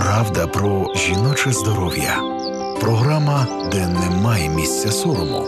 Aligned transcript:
Правда 0.00 0.46
про 0.46 0.94
жіноче 0.94 1.52
здоров'я. 1.52 2.16
Програма, 2.80 3.46
де 3.72 3.86
немає 3.86 4.48
місця 4.48 4.92
сорому. 4.92 5.46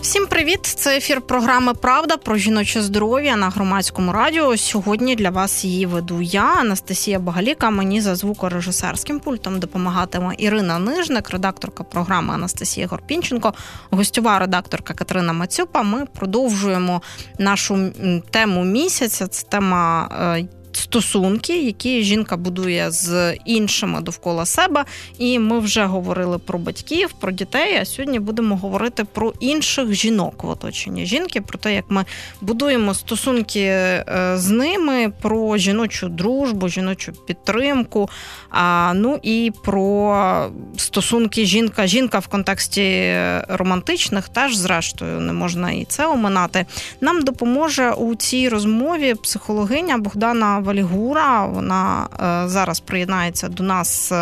Всім 0.00 0.26
привіт! 0.26 0.60
Це 0.62 0.96
ефір 0.96 1.20
програми 1.20 1.74
Правда 1.74 2.16
про 2.16 2.36
жіноче 2.36 2.82
здоров'я 2.82 3.36
на 3.36 3.48
громадському 3.48 4.12
радіо. 4.12 4.56
Сьогодні 4.56 5.16
для 5.16 5.30
вас 5.30 5.64
її 5.64 5.86
веду 5.86 6.22
я, 6.22 6.54
Анастасія 6.54 7.18
Багаліка. 7.18 7.70
Мені 7.70 8.00
за 8.00 8.14
звукорежисерським 8.14 9.20
пультом 9.20 9.60
допомагатиме 9.60 10.34
Ірина 10.38 10.78
Нижник, 10.78 11.30
редакторка 11.30 11.84
програми 11.84 12.34
Анастасія 12.34 12.86
Горпінченко, 12.86 13.54
гостьова 13.90 14.38
редакторка 14.38 14.94
Катерина 14.94 15.32
Мацюпа. 15.32 15.82
Ми 15.82 16.06
продовжуємо 16.06 17.02
нашу 17.38 17.92
тему 18.30 18.64
місяця. 18.64 19.26
Це 19.26 19.46
тема 19.46 20.08
е, 20.36 20.44
стосунки, 20.72 21.62
які 21.62 22.02
жінка 22.02 22.36
будує 22.36 22.90
з 22.90 23.34
іншими 23.44 24.00
довкола 24.00 24.46
себе. 24.46 24.84
І 25.18 25.38
ми 25.38 25.58
вже 25.58 25.84
говорили 25.84 26.38
про 26.38 26.58
батьків, 26.58 27.12
про 27.20 27.32
дітей. 27.32 27.78
А 27.80 27.84
сьогодні 27.84 28.18
будемо 28.18 28.56
говорити 28.56 29.04
про 29.04 29.32
інших 29.40 29.94
жінок 29.94 30.44
в 30.44 30.48
оточенні 30.48 31.06
жінки, 31.06 31.40
про 31.40 31.58
те, 31.58 31.74
як 31.74 31.84
ми 31.88 32.04
будуємо 32.40 32.94
стосунки 32.94 33.60
е, 33.60 34.04
з 34.36 34.48
ними, 34.48 35.12
про 35.20 35.56
жіночу 35.56 36.08
дружбу, 36.08 36.68
жіночу 36.68 37.12
підтримку. 37.12 38.08
А, 38.50 38.92
Ну 38.94 39.18
і 39.22 39.52
про 39.64 40.50
стосунки 40.76 41.44
жінка, 41.44 41.86
жінка 41.86 42.18
в 42.18 42.26
контексті 42.26 43.14
романтичних, 43.48 44.28
теж 44.28 44.56
зрештою 44.56 45.20
не 45.20 45.32
можна 45.32 45.70
і 45.70 45.84
це 45.84 46.06
оминати. 46.06 46.66
Нам 47.00 47.22
допоможе 47.22 47.90
у 47.90 48.14
цій 48.14 48.48
розмові 48.48 49.14
психологиня 49.14 49.98
Богдана 49.98 50.59
Валігура. 50.60 51.46
Вона 51.46 52.08
е, 52.44 52.48
зараз 52.48 52.80
приєднається 52.80 53.48
до 53.48 53.62
нас 53.62 54.12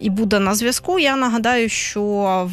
і 0.00 0.10
буде 0.10 0.38
на 0.38 0.54
зв'язку. 0.54 0.98
Я 0.98 1.16
нагадаю, 1.16 1.68
що 1.68 2.02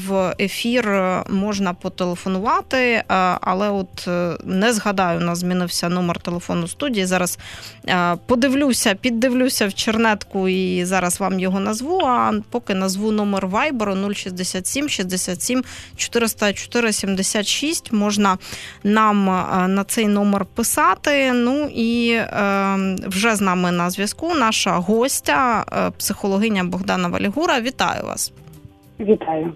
в 0.08 0.36
ефір 0.40 1.02
можна 1.30 1.74
потелефонувати, 1.74 2.78
е, 2.78 3.04
але 3.42 3.70
от 3.70 4.08
е, 4.08 4.38
не 4.44 4.74
згадаю, 4.74 5.20
у 5.20 5.24
нас 5.24 5.40
змінився 5.40 5.90
номер 5.90 6.20
телефону 6.20 6.68
студії. 6.68 7.06
Зараз 7.06 7.38
е, 7.88 8.16
подивлюся, 8.26 8.96
піддивлюся 8.96 9.68
в 9.68 9.74
чернетку 9.74 10.48
і 10.48 10.86
зараз 10.86 11.20
вам 11.20 11.40
його 11.40 11.60
назву. 11.60 12.00
А 12.06 12.34
поки 12.50 12.74
назву 12.74 13.12
номер 13.12 13.48
Viber 13.48 14.14
067 14.14 14.90
67 14.90 15.64
404 15.96 16.94
76. 16.94 17.92
Можна 17.94 18.38
нам 18.84 19.26
на 19.76 19.84
цей 19.84 20.08
номер 20.08 20.46
писати. 20.46 21.34
Ну 21.34 21.70
і 21.76 22.20
вже 23.08 23.36
з 23.36 23.42
нами 23.42 23.72
на 23.72 23.90
зв'язку 23.90 24.34
наша 24.36 24.72
гостя, 24.72 25.66
психологиня 25.98 26.64
Богдана. 26.64 26.79
Богдана 26.80 27.08
Валігура. 27.08 27.62
Вітаю 27.62 28.04
вас. 28.04 28.32
Вітаю. 29.00 29.54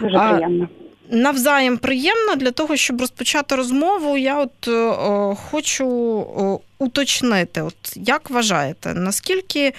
Дуже 0.00 0.18
приємно. 0.18 0.68
Навзаєм 1.10 1.78
приємно 1.78 2.36
для 2.36 2.50
того, 2.50 2.76
щоб 2.76 3.00
розпочати 3.00 3.56
розмову. 3.56 4.16
Я 4.16 4.38
от 4.38 4.68
о, 4.68 5.34
хочу 5.50 5.86
о, 6.36 6.60
уточнити, 6.78 7.62
от 7.62 7.74
як 7.96 8.30
вважаєте, 8.30 8.94
наскільки 8.94 9.72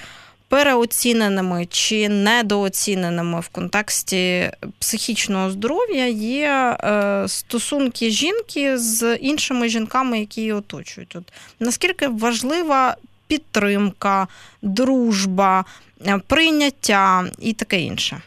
переоціненими 0.48 1.66
чи 1.66 2.10
недооціненими 2.10 3.40
в 3.40 3.48
контексті 3.48 4.52
психічного 4.80 5.52
здоров'я 5.52 6.08
є 6.08 6.78
е, 6.84 7.24
стосунки 7.28 8.10
жінки 8.10 8.78
з 8.78 9.16
іншими 9.16 9.70
жінками, 9.70 10.20
які 10.20 10.42
її 10.42 10.54
оточують? 10.54 11.16
От 11.16 11.24
наскільки 11.60 12.08
важлива 12.08 12.96
підтримка, 13.28 14.28
дружба, 14.62 15.60
Е, 15.60 15.91
прийняття 16.28 17.24
і 17.42 17.54
таке 17.54 17.82
інше? 17.82 18.18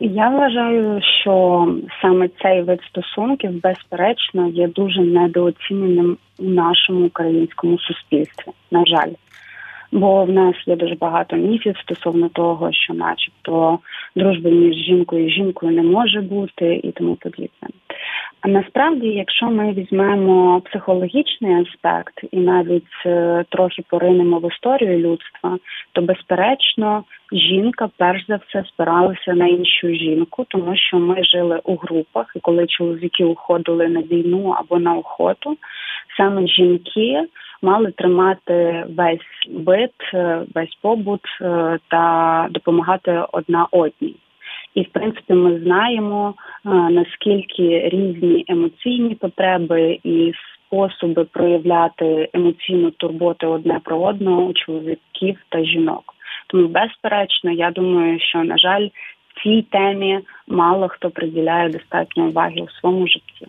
Я 0.00 0.28
вважаю, 0.28 1.00
що 1.22 1.66
саме 2.02 2.28
цей 2.42 2.62
вид 2.62 2.80
стосунків, 2.88 3.62
безперечно, 3.62 4.48
є 4.48 4.68
дуже 4.68 5.00
недооціненим 5.00 6.16
у 6.38 6.44
нашому 6.44 7.06
українському 7.06 7.78
суспільстві. 7.78 8.52
На 8.70 8.84
жаль, 8.86 9.12
бо 9.92 10.24
в 10.24 10.30
нас 10.30 10.54
є 10.66 10.76
дуже 10.76 10.94
багато 10.94 11.36
міфів 11.36 11.76
стосовно 11.78 12.28
того, 12.28 12.72
що, 12.72 12.94
начебто, 12.94 13.78
дружби 14.16 14.50
між 14.50 14.76
жінкою 14.76 15.26
і 15.26 15.30
жінкою 15.30 15.72
не 15.72 15.82
може 15.82 16.20
бути, 16.20 16.80
і 16.84 16.92
тому 16.92 17.14
подібне. 17.14 17.68
Насправді, 18.46 19.06
якщо 19.06 19.46
ми 19.46 19.72
візьмемо 19.72 20.60
психологічний 20.60 21.62
аспект 21.62 22.24
і 22.30 22.36
навіть 22.36 23.06
е, 23.06 23.44
трохи 23.48 23.82
поринемо 23.88 24.38
в 24.38 24.52
історію 24.52 24.98
людства, 24.98 25.58
то 25.92 26.02
безперечно 26.02 27.04
жінка 27.32 27.88
перш 27.96 28.26
за 28.26 28.36
все 28.36 28.64
спиралася 28.68 29.34
на 29.34 29.46
іншу 29.46 29.88
жінку, 29.88 30.46
тому 30.48 30.76
що 30.76 30.98
ми 30.98 31.24
жили 31.24 31.60
у 31.64 31.76
групах, 31.76 32.32
і 32.36 32.40
коли 32.40 32.66
чоловіки 32.66 33.24
уходили 33.24 33.88
на 33.88 34.00
війну 34.00 34.54
або 34.58 34.78
на 34.78 34.94
охоту, 34.94 35.56
саме 36.16 36.46
жінки 36.46 37.26
мали 37.62 37.90
тримати 37.90 38.84
весь 38.96 39.50
бит, 39.50 40.14
е, 40.14 40.42
весь 40.54 40.74
побут 40.82 41.22
е, 41.40 41.78
та 41.88 42.46
допомагати 42.50 43.22
одна 43.32 43.66
одній. 43.70 44.16
І 44.76 44.82
в 44.82 44.88
принципі 44.88 45.32
ми 45.32 45.60
знаємо 45.60 46.34
е, 46.34 46.68
наскільки 46.70 47.88
різні 47.88 48.44
емоційні 48.48 49.14
потреби 49.14 49.98
і 50.04 50.32
способи 50.66 51.24
проявляти 51.24 52.28
емоційну 52.32 52.90
турботу 52.90 53.48
одне 53.48 53.80
про 53.84 54.00
одного 54.00 54.44
у 54.44 54.52
чоловіків 54.52 55.38
та 55.48 55.64
жінок. 55.64 56.14
Тому, 56.46 56.68
безперечно, 56.68 57.50
я 57.50 57.70
думаю, 57.70 58.20
що 58.20 58.44
на 58.44 58.58
жаль, 58.58 58.88
цій 59.42 59.62
темі 59.62 60.20
мало 60.48 60.88
хто 60.88 61.10
приділяє 61.10 61.68
достатньо 61.68 62.24
уваги 62.24 62.60
у 62.60 62.68
своєму 62.68 63.06
житті. 63.06 63.46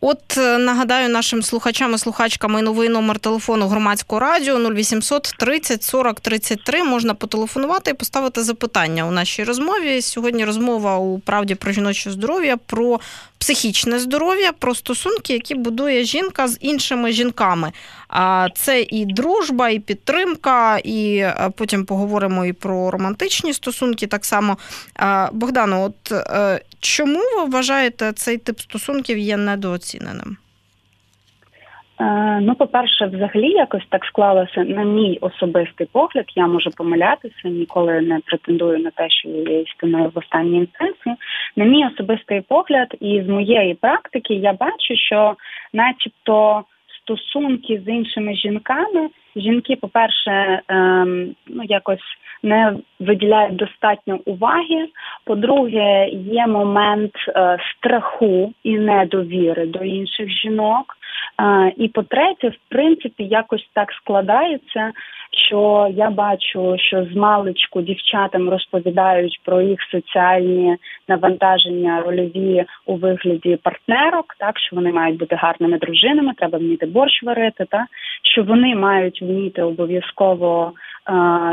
От 0.00 0.36
е, 0.36 0.58
нагадаю 0.58 1.08
нашим 1.08 1.42
слухачам 1.42 1.94
і 1.94 1.98
слухачкам 1.98 2.52
новий 2.52 2.88
номер 2.88 3.18
телефону 3.18 3.68
громадського 3.68 4.20
радіо 4.20 4.70
0800 4.70 5.34
30 5.38 5.82
40 5.82 6.20
33. 6.20 6.84
Можна 6.84 7.14
потелефонувати 7.14 7.90
і 7.90 7.94
поставити 7.94 8.42
запитання 8.42 9.06
у 9.06 9.10
нашій 9.10 9.44
розмові. 9.44 10.02
Сьогодні 10.02 10.44
розмова 10.44 10.96
у 10.96 11.18
правді 11.18 11.54
про 11.54 11.72
жіноче 11.72 12.10
здоров'я, 12.10 12.56
про 12.56 13.00
психічне 13.38 13.98
здоров'я, 13.98 14.52
про 14.52 14.74
стосунки, 14.74 15.32
які 15.32 15.54
будує 15.54 16.04
жінка 16.04 16.48
з 16.48 16.58
іншими 16.60 17.12
жінками. 17.12 17.72
Це 18.54 18.82
і 18.82 19.06
дружба, 19.06 19.68
і 19.68 19.78
підтримка, 19.78 20.78
і 20.78 21.18
е, 21.18 21.50
потім 21.58 21.84
поговоримо 21.84 22.46
і 22.46 22.52
про 22.52 22.90
романтичні 22.90 23.52
стосунки. 23.52 24.06
Так 24.06 24.24
само 24.24 24.56
Богдану, 25.32 25.82
от 25.82 26.12
е, 26.12 26.60
чому 26.80 27.18
ви 27.18 27.44
вважаєте 27.44 28.12
цей 28.12 28.38
тип 28.38 28.58
стосунків 28.58 29.18
є 29.18 29.36
недооціненим? 29.36 30.36
Е, 32.00 32.38
ну, 32.42 32.54
по-перше, 32.54 33.06
взагалі 33.06 33.50
якось 33.50 33.86
так 33.88 34.04
склалося 34.04 34.64
на 34.64 34.84
мій 34.84 35.18
особистий 35.20 35.86
погляд. 35.92 36.24
Я 36.36 36.46
можу 36.46 36.70
помилятися, 36.70 37.48
ніколи 37.48 38.00
не 38.00 38.20
претендую 38.26 38.78
на 38.78 38.90
те, 38.90 39.10
що 39.10 39.28
є 39.28 39.60
істиною 39.60 40.12
в 40.14 40.18
останній 40.18 40.58
інстанції. 40.58 41.14
На 41.56 41.64
мій 41.64 41.86
особистий 41.86 42.40
погляд, 42.40 42.94
і 43.00 43.22
з 43.26 43.28
моєї 43.28 43.74
практики 43.74 44.34
я 44.34 44.52
бачу, 44.52 44.96
що, 44.96 45.36
начебто, 45.72 46.64
стосунки 47.08 47.82
з 47.86 47.88
іншими 47.88 48.34
жінками, 48.34 49.08
жінки, 49.36 49.76
по-перше, 49.76 50.62
ем, 50.68 51.34
ну 51.46 51.62
якось 51.64 52.18
не 52.42 52.76
виділяють 53.00 53.56
достатньо 53.56 54.18
уваги. 54.24 54.88
По-друге, 55.24 56.08
є 56.12 56.46
момент 56.46 57.12
е, 57.28 57.58
страху 57.76 58.52
і 58.62 58.78
недовіри 58.78 59.66
до 59.66 59.78
інших 59.78 60.28
жінок. 60.28 60.98
І 61.76 61.88
по-третє, 61.88 62.48
в 62.48 62.56
принципі, 62.68 63.24
якось 63.24 63.70
так 63.72 63.92
складається, 63.92 64.92
що 65.48 65.88
я 65.96 66.10
бачу, 66.10 66.76
що 66.78 67.04
з 67.04 67.16
маличку 67.16 67.82
дівчатам 67.82 68.48
розповідають 68.48 69.40
про 69.44 69.62
їх 69.62 69.78
соціальні 69.90 70.76
навантаження 71.08 72.02
рольові 72.06 72.64
у 72.86 72.96
вигляді 72.96 73.56
партнерок, 73.56 74.34
так 74.38 74.58
що 74.58 74.76
вони 74.76 74.92
мають 74.92 75.18
бути 75.18 75.36
гарними 75.36 75.78
дружинами, 75.78 76.32
треба 76.36 76.58
вміти 76.58 76.86
борщ 76.86 77.22
варити, 77.22 77.64
та 77.70 77.86
що 78.22 78.42
вони 78.42 78.74
мають 78.74 79.22
вміти 79.28 79.62
обов'язково 79.62 80.72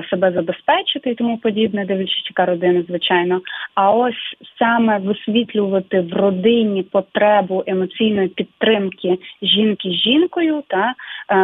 себе 0.10 0.32
забезпечити 0.32 1.10
і 1.10 1.16
тому 1.16 1.38
подібне, 1.38 1.86
дивлячись, 1.86 2.30
яка 2.30 2.46
родина, 2.46 2.84
звичайно. 2.88 3.42
А 3.76 3.92
ось 3.92 4.36
саме 4.60 4.98
висвітлювати 4.98 6.02
в 6.02 6.14
родині 6.14 6.84
потребу 6.84 7.64
емоційної 7.68 8.28
підтримки 8.28 9.18
жінки 9.42 9.90
з 9.90 9.94
жінкою, 9.94 10.64
та 10.68 10.94
е, 11.30 11.36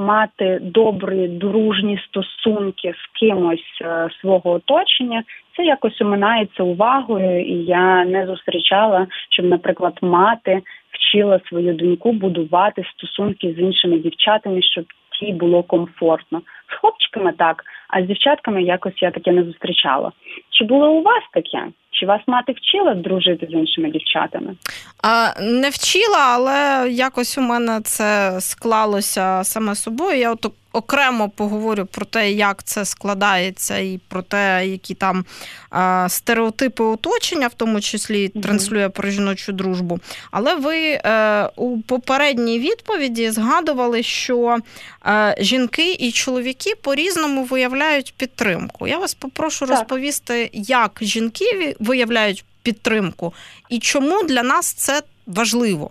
мати 0.00 0.58
добрі 0.62 1.28
дружні 1.28 2.00
стосунки 2.08 2.94
з 2.96 3.18
кимось 3.20 3.80
е, 3.82 4.08
свого 4.20 4.50
оточення. 4.50 5.22
Це 5.56 5.64
якось 5.64 6.00
оминається 6.00 6.62
увагою, 6.62 7.40
і 7.40 7.54
я 7.64 8.04
не 8.04 8.26
зустрічала, 8.26 9.06
щоб, 9.30 9.46
наприклад, 9.46 9.98
мати 10.02 10.62
вчила 10.90 11.40
свою 11.48 11.74
доньку 11.74 12.12
будувати 12.12 12.84
стосунки 12.96 13.54
з 13.56 13.60
іншими 13.60 13.98
дівчатами, 13.98 14.62
щоб 14.62 14.84
житті 15.14 15.32
було 15.32 15.62
комфортно. 15.62 16.42
З 16.70 16.80
хлопчиками 16.80 17.32
так, 17.38 17.64
а 17.88 18.02
з 18.02 18.06
дівчатками 18.06 18.62
якось 18.62 19.02
я 19.02 19.10
таке 19.10 19.32
не 19.32 19.44
зустрічала. 19.44 20.12
Чи 20.50 20.64
було 20.64 20.90
у 20.90 21.02
вас 21.02 21.22
таке? 21.32 21.66
Чи 21.90 22.06
вас 22.06 22.20
мати 22.26 22.52
вчила 22.52 22.94
дружити 22.94 23.46
з 23.46 23.52
іншими 23.52 23.90
дівчатами? 23.90 24.56
А, 25.02 25.40
Не 25.40 25.68
вчила, 25.68 26.18
але 26.18 26.88
якось 26.90 27.38
у 27.38 27.40
мене 27.40 27.80
це 27.84 28.36
склалося 28.40 29.44
саме 29.44 29.74
собою. 29.74 30.18
Я 30.18 30.32
от 30.32 30.46
окремо 30.74 31.28
поговорю 31.28 31.86
про 31.86 32.04
те, 32.04 32.32
як 32.32 32.62
це 32.62 32.84
складається, 32.84 33.78
і 33.78 34.00
про 34.08 34.22
те, 34.22 34.66
які 34.66 34.94
там 34.94 35.24
а, 35.70 36.08
стереотипи 36.08 36.84
оточення, 36.84 37.46
в 37.46 37.54
тому 37.54 37.80
числі 37.80 38.28
транслює 38.28 38.88
про 38.88 39.10
жіночу 39.10 39.52
дружбу. 39.52 39.98
Але 40.30 40.54
ви 40.54 40.76
е, 40.76 41.48
у 41.56 41.80
попередній 41.82 42.58
відповіді 42.58 43.30
згадували, 43.30 44.02
що 44.02 44.58
е, 45.06 45.36
жінки 45.38 45.92
і 45.92 46.12
чоловіки 46.12 46.74
по-різному 46.82 47.44
виявляють 47.44 48.14
підтримку. 48.16 48.86
Я 48.86 48.98
вас 48.98 49.14
попрошу 49.14 49.66
так. 49.66 49.70
розповісти, 49.70 50.50
як 50.52 50.98
жінки 51.02 51.76
виявляють 51.80 52.44
підтримку 52.62 53.34
і 53.68 53.78
чому 53.78 54.22
для 54.22 54.42
нас 54.42 54.72
це 54.72 55.02
важливо. 55.26 55.90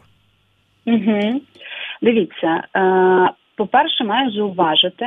Угу. 0.85 1.41
Дивіться, 2.01 2.63
е, 2.75 3.29
по-перше, 3.55 4.03
маю 4.03 4.31
зауважити, 4.31 5.05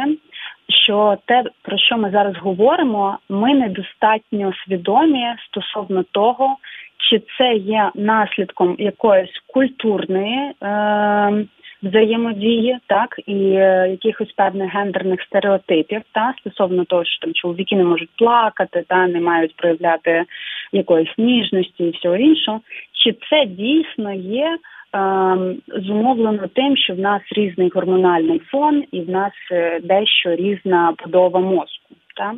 що 0.69 1.17
те, 1.25 1.45
про 1.63 1.79
що 1.79 1.97
ми 1.97 2.11
зараз 2.11 2.37
говоримо, 2.37 3.19
ми 3.29 3.55
недостатньо 3.55 4.53
свідомі 4.65 5.25
стосовно 5.47 6.03
того, 6.03 6.57
чи 6.99 7.23
це 7.39 7.55
є 7.55 7.91
наслідком 7.95 8.77
якоїсь 8.79 9.43
культурної 9.47 10.53
е, 10.63 11.47
взаємодії, 11.83 12.79
так 12.87 13.21
і 13.27 13.51
е, 13.51 13.89
якихось 13.91 14.33
певних 14.33 14.73
гендерних 14.73 15.23
стереотипів, 15.23 16.03
та 16.13 16.35
стосовно 16.41 16.85
того, 16.85 17.05
що 17.05 17.21
там 17.21 17.35
чоловіки 17.35 17.77
не 17.77 17.85
можуть 17.85 18.11
плакати, 18.19 18.85
та 18.89 19.07
не 19.07 19.21
мають 19.21 19.57
проявляти 19.57 20.25
якоїсь 20.73 21.19
ніжності 21.19 21.85
і 21.85 21.91
всього 21.91 22.17
іншого, 22.17 22.61
чи 22.93 23.13
це 23.31 23.47
дійсно 23.47 24.13
є. 24.13 24.59
Ем, 24.93 25.57
зумовлено 25.69 26.49
тим, 26.55 26.77
що 26.77 26.95
в 26.95 26.99
нас 26.99 27.23
різний 27.31 27.69
гормональний 27.75 28.39
фон 28.39 28.85
і 28.93 29.01
в 29.01 29.11
нас 29.11 29.33
е, 29.53 29.81
дещо 29.81 30.35
різна 30.35 30.95
будова 31.05 31.41
мозку. 31.41 31.95
Так? 32.17 32.35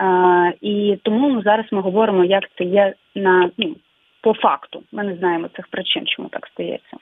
Е, 0.00 0.52
і 0.60 0.98
тому 1.02 1.28
ну, 1.28 1.42
зараз 1.42 1.66
ми 1.70 1.80
говоримо, 1.80 2.24
як 2.24 2.44
це 2.58 2.64
є 2.64 2.94
на 3.14 3.50
ну, 3.58 3.76
по 4.20 4.34
факту. 4.34 4.82
Ми 4.92 5.04
не 5.04 5.16
знаємо 5.16 5.48
цих 5.56 5.68
причин, 5.68 6.06
чому 6.06 6.28
так 6.28 6.46
стається. 6.46 6.96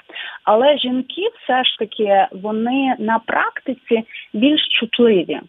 Але 0.44 0.78
жінки 0.78 1.28
все 1.42 1.64
ж 1.64 1.78
таки 1.78 2.26
вони 2.32 2.96
на 2.98 3.18
практиці 3.18 4.04
більш 4.32 4.68
чутливі. 4.68 5.40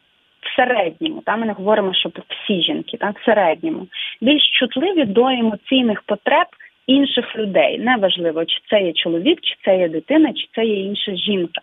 В 0.43 0.55
середньому, 0.55 1.21
та 1.25 1.35
ми 1.35 1.45
не 1.45 1.53
говоримо, 1.53 1.93
що 1.93 2.11
всі 2.29 2.61
жінки, 2.61 2.97
так 2.97 3.19
в 3.19 3.25
середньому 3.25 3.87
більш 4.21 4.49
чутливі 4.59 5.05
до 5.05 5.27
емоційних 5.27 6.01
потреб 6.01 6.47
інших 6.87 7.35
людей. 7.35 7.79
Неважливо, 7.79 8.45
чи 8.45 8.59
це 8.69 8.81
є 8.81 8.93
чоловік, 8.93 9.41
чи 9.41 9.55
це 9.65 9.77
є 9.77 9.89
дитина, 9.89 10.33
чи 10.33 10.47
це 10.55 10.65
є 10.65 10.85
інша 10.85 11.15
жінка. 11.15 11.61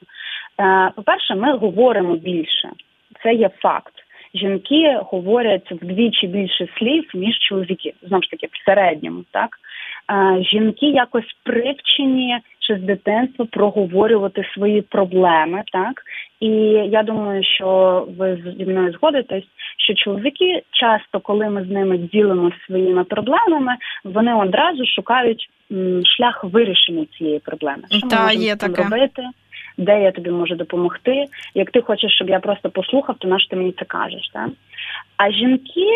Е, 0.61 0.93
по-перше, 0.97 1.35
ми 1.35 1.56
говоримо 1.56 2.17
більше. 2.17 2.71
Це 3.23 3.35
є 3.35 3.50
факт. 3.59 3.93
Жінки 4.35 4.99
говорять 5.03 5.73
вдвічі 5.73 6.27
більше 6.27 6.69
слів, 6.79 7.11
ніж 7.15 7.38
чоловіки, 7.38 7.94
знову 8.03 8.23
ж 8.23 8.31
таки, 8.31 8.47
в 8.47 8.65
середньому, 8.65 9.25
так 9.31 9.50
е, 10.12 10.43
жінки 10.43 10.87
якось 10.87 11.37
привчені 11.43 12.38
ще 12.70 12.78
з 12.78 12.82
дитинства 12.82 13.46
проговорювати 13.50 14.44
свої 14.55 14.82
проблеми, 14.82 15.62
так 15.72 16.02
і 16.40 16.49
я 16.90 17.02
думаю, 17.02 17.44
що 17.44 18.08
ви 18.19 18.55
зі 18.58 18.64
мною 18.64 18.93
згодитесь, 18.93 19.44
що 19.78 19.94
чоловіки 19.94 20.62
часто, 20.70 21.20
коли 21.20 21.49
ми 21.50 21.64
з 21.64 21.70
ними 21.70 21.99
ділимося 21.99 22.56
своїми 22.67 23.05
проблемами, 23.05 23.72
вони 24.05 24.34
одразу 24.34 24.87
шукають 24.87 25.50
м, 25.72 26.02
шлях 26.17 26.44
вирішення 26.44 27.06
цієї 27.19 27.38
проблеми. 27.38 27.82
Що 27.90 28.08
Та, 28.08 28.26
ми 28.26 28.34
є 28.34 28.56
таке. 28.56 28.82
робити? 28.82 29.22
Де 29.78 30.02
я 30.02 30.12
тобі 30.12 30.31
можу 30.31 30.55
допомогти? 30.55 31.25
Як 31.55 31.70
ти 31.70 31.81
хочеш, 31.81 32.12
щоб 32.14 32.28
я 32.28 32.40
просто 32.40 32.70
послухав, 32.70 33.17
то 33.19 33.28
на 33.28 33.38
що 33.38 33.49
ти 33.49 33.56
мені 33.56 33.72
це 33.78 33.84
кажеш? 33.84 34.31
Так? 34.32 34.49
А 35.17 35.31
жінки 35.32 35.87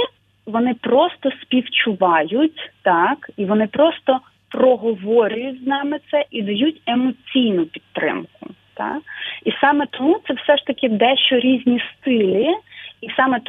вони 0.46 0.74
просто 0.80 1.30
співчувають 1.42 2.70
так, 2.82 3.30
і 3.36 3.44
вони 3.44 3.66
просто 3.66 4.20
проговорюють 4.54 5.64
з 5.64 5.66
нами 5.66 5.98
це 6.10 6.24
і 6.30 6.42
дають 6.42 6.82
емоційну 6.86 7.66
підтримку. 7.66 8.46
Та? 8.74 9.00
І 9.44 9.52
саме 9.60 9.86
тому 9.90 10.20
це 10.28 10.34
все 10.34 10.56
ж 10.56 10.66
таки 10.66 10.88
дещо 10.88 11.38
різні 11.38 11.82
стилі, 11.92 12.48
і 13.00 13.08
саме 13.16 13.40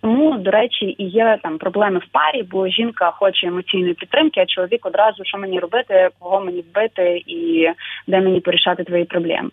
тому, 0.00 0.38
до 0.38 0.50
речі, 0.50 0.94
і 0.98 1.04
є 1.04 1.38
там 1.42 1.58
проблеми 1.58 1.98
в 1.98 2.12
парі, 2.12 2.42
бо 2.42 2.68
жінка 2.68 3.10
хоче 3.10 3.46
емоційної 3.46 3.94
підтримки, 3.94 4.40
а 4.40 4.46
чоловік 4.46 4.86
одразу 4.86 5.24
що 5.24 5.38
мені 5.38 5.60
робити, 5.60 6.08
кого 6.18 6.40
мені 6.40 6.60
вбити 6.60 7.22
і 7.26 7.68
де 8.06 8.20
мені 8.20 8.40
порішати 8.40 8.84
твої 8.84 9.04
проблеми. 9.04 9.50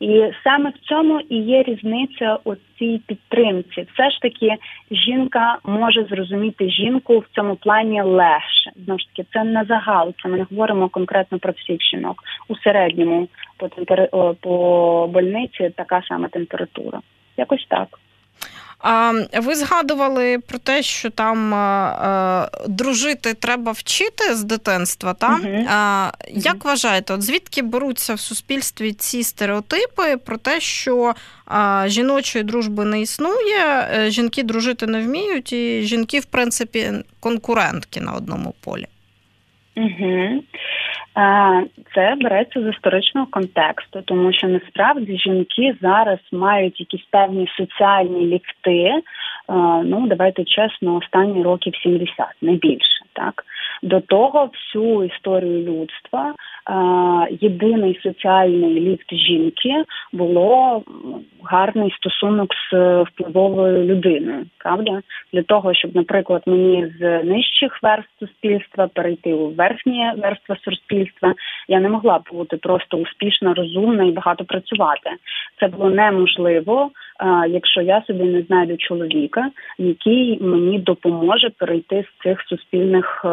І 0.00 0.30
саме 0.44 0.70
в 0.70 0.78
цьому 0.88 1.20
і 1.20 1.36
є 1.36 1.62
різниця 1.62 2.38
у 2.44 2.54
цій 2.78 3.00
підтримці. 3.06 3.86
Все 3.94 4.10
ж 4.10 4.20
таки, 4.20 4.56
жінка 4.90 5.58
може 5.64 6.04
зрозуміти 6.04 6.70
жінку 6.70 7.18
в 7.18 7.26
цьому 7.34 7.56
плані 7.56 8.02
легше. 8.02 8.70
Знову 8.84 8.98
ж 8.98 9.06
таки, 9.06 9.28
це 9.32 9.44
не 9.44 9.64
загал. 9.64 10.12
Це 10.22 10.28
ми 10.28 10.36
не 10.36 10.46
говоримо 10.50 10.88
конкретно 10.88 11.38
про 11.38 11.52
всіх 11.52 11.82
жінок. 11.82 12.22
У 12.48 12.56
середньому 12.56 13.28
по 13.56 13.68
темпер... 13.68 14.08
по 14.40 15.08
больниці 15.12 15.70
така 15.76 16.02
сама 16.08 16.28
температура. 16.28 17.00
Якось 17.36 17.66
так. 17.68 17.88
Ви 19.42 19.54
згадували 19.54 20.38
про 20.38 20.58
те, 20.58 20.82
що 20.82 21.10
там 21.10 21.50
дружити 22.68 23.34
треба 23.34 23.72
вчити 23.72 24.34
з 24.34 24.44
дитинства. 24.44 25.14
Та? 25.14 25.28
Uh-huh. 25.28 26.12
Як 26.28 26.64
вважаєте, 26.64 27.14
от 27.14 27.22
звідки 27.22 27.62
беруться 27.62 28.14
в 28.14 28.20
суспільстві 28.20 28.92
ці 28.92 29.22
стереотипи 29.22 30.16
про 30.16 30.36
те, 30.36 30.60
що 30.60 31.14
жіночої 31.86 32.44
дружби 32.44 32.84
не 32.84 33.00
існує, 33.00 33.88
е, 33.94 34.10
жінки 34.10 34.42
дружити 34.42 34.86
не 34.86 35.02
вміють, 35.02 35.52
і 35.52 35.82
жінки, 35.82 36.20
в 36.20 36.24
принципі, 36.24 36.92
конкурентки 37.20 38.00
на 38.00 38.12
одному 38.12 38.54
полі? 38.64 38.86
Угу. 39.76 40.42
Це 41.94 42.16
береться 42.20 42.60
з 42.62 42.74
історичного 42.74 43.26
контексту, 43.30 44.02
тому 44.04 44.32
що 44.32 44.48
насправді 44.48 45.18
жінки 45.18 45.76
зараз 45.80 46.18
мають 46.32 46.80
якісь 46.80 47.04
певні 47.10 47.48
соціальні 47.56 48.26
ліфти. 48.26 49.02
Ну 49.84 50.06
давайте 50.06 50.44
чесно, 50.44 50.96
останні 50.96 51.42
років 51.42 51.74
70, 51.82 52.26
не 52.42 52.52
більше. 52.52 53.04
Так 53.12 53.44
до 53.84 54.00
того 54.00 54.50
всю 54.52 55.04
історію 55.04 55.62
людства 55.62 56.34
єдиний 57.40 58.00
соціальний 58.02 58.80
ліфт 58.80 59.14
жінки 59.14 59.84
було 60.12 60.82
гарний 61.44 61.94
стосунок 61.96 62.50
з 62.72 63.02
впливовою 63.02 63.84
людиною. 63.84 64.46
Правда, 64.58 65.02
для 65.32 65.42
того, 65.42 65.74
щоб, 65.74 65.96
наприклад, 65.96 66.42
мені 66.46 66.92
з 67.00 67.22
нижчих 67.22 67.82
верств 67.82 68.10
суспільства 68.18 68.88
перейти 68.94 69.34
у 69.34 69.48
верхні 69.48 70.12
верства 70.16 70.56
суспільства, 70.64 71.34
я 71.68 71.80
не 71.80 71.88
могла 71.88 72.20
бути 72.32 72.56
просто 72.56 72.96
успішна, 72.96 73.54
розумна 73.54 74.04
і 74.04 74.10
багато 74.10 74.44
працювати. 74.44 75.10
Це 75.60 75.68
було 75.68 75.90
неможливо, 75.90 76.90
якщо 77.48 77.80
я 77.80 78.02
собі 78.06 78.24
не 78.24 78.42
знайду 78.42 78.76
чоловіка, 78.76 79.50
який 79.78 80.42
мені 80.42 80.78
допоможе 80.78 81.50
перейти 81.50 82.04
з 82.04 82.22
цих 82.22 82.42
суспільних 82.48 83.22
е, 83.24 83.28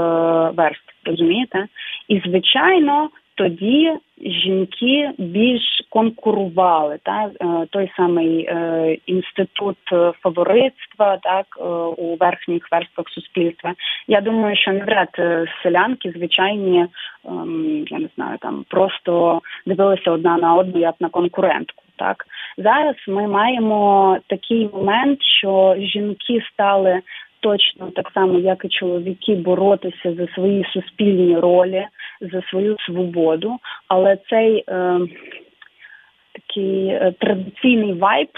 верств. 0.55 0.93
Розумієте? 1.05 1.65
І 2.07 2.21
звичайно 2.25 3.09
тоді 3.35 3.91
жінки 4.25 5.11
більш 5.17 5.63
конкурували. 5.89 7.00
Так? 7.03 7.31
Е, 7.41 7.67
той 7.69 7.91
самий 7.97 8.45
е, 8.45 8.97
інститут 9.05 9.77
фаворитства, 10.21 11.17
так 11.17 11.45
е, 11.59 11.63
у 11.97 12.15
верхніх 12.15 12.71
верствах 12.71 13.09
суспільства. 13.09 13.73
Я 14.07 14.21
думаю, 14.21 14.55
що 14.55 14.71
навряд 14.71 15.09
селянки 15.63 16.13
звичайні, 16.15 16.85
ем, 17.25 17.85
я 17.89 18.00
не 18.00 18.09
знаю, 18.15 18.38
там 18.41 18.65
просто 18.69 19.41
дивилися 19.65 20.11
одна 20.11 20.38
на 20.38 20.55
одну 20.55 20.81
як 20.81 20.95
на 21.00 21.09
конкурентку. 21.09 21.83
Так 21.95 22.25
зараз 22.57 22.95
ми 23.07 23.27
маємо 23.27 24.17
такий 24.27 24.69
момент, 24.73 25.19
що 25.21 25.75
жінки 25.79 26.43
стали 26.53 27.01
точно 27.41 27.91
так 27.91 28.12
само, 28.13 28.39
як 28.39 28.65
і 28.65 28.69
чоловіки, 28.69 29.36
боротися 29.36 30.13
за 30.13 30.27
свої 30.27 30.65
суспільні 30.74 31.38
ролі, 31.38 31.88
за 32.21 32.41
свою 32.41 32.77
свободу. 32.79 33.57
Але 33.88 34.17
цей 34.29 34.63
е, 34.69 35.00
такий 36.33 36.88
е, 36.88 37.13
традиційний 37.19 37.93
вайб. 37.93 38.29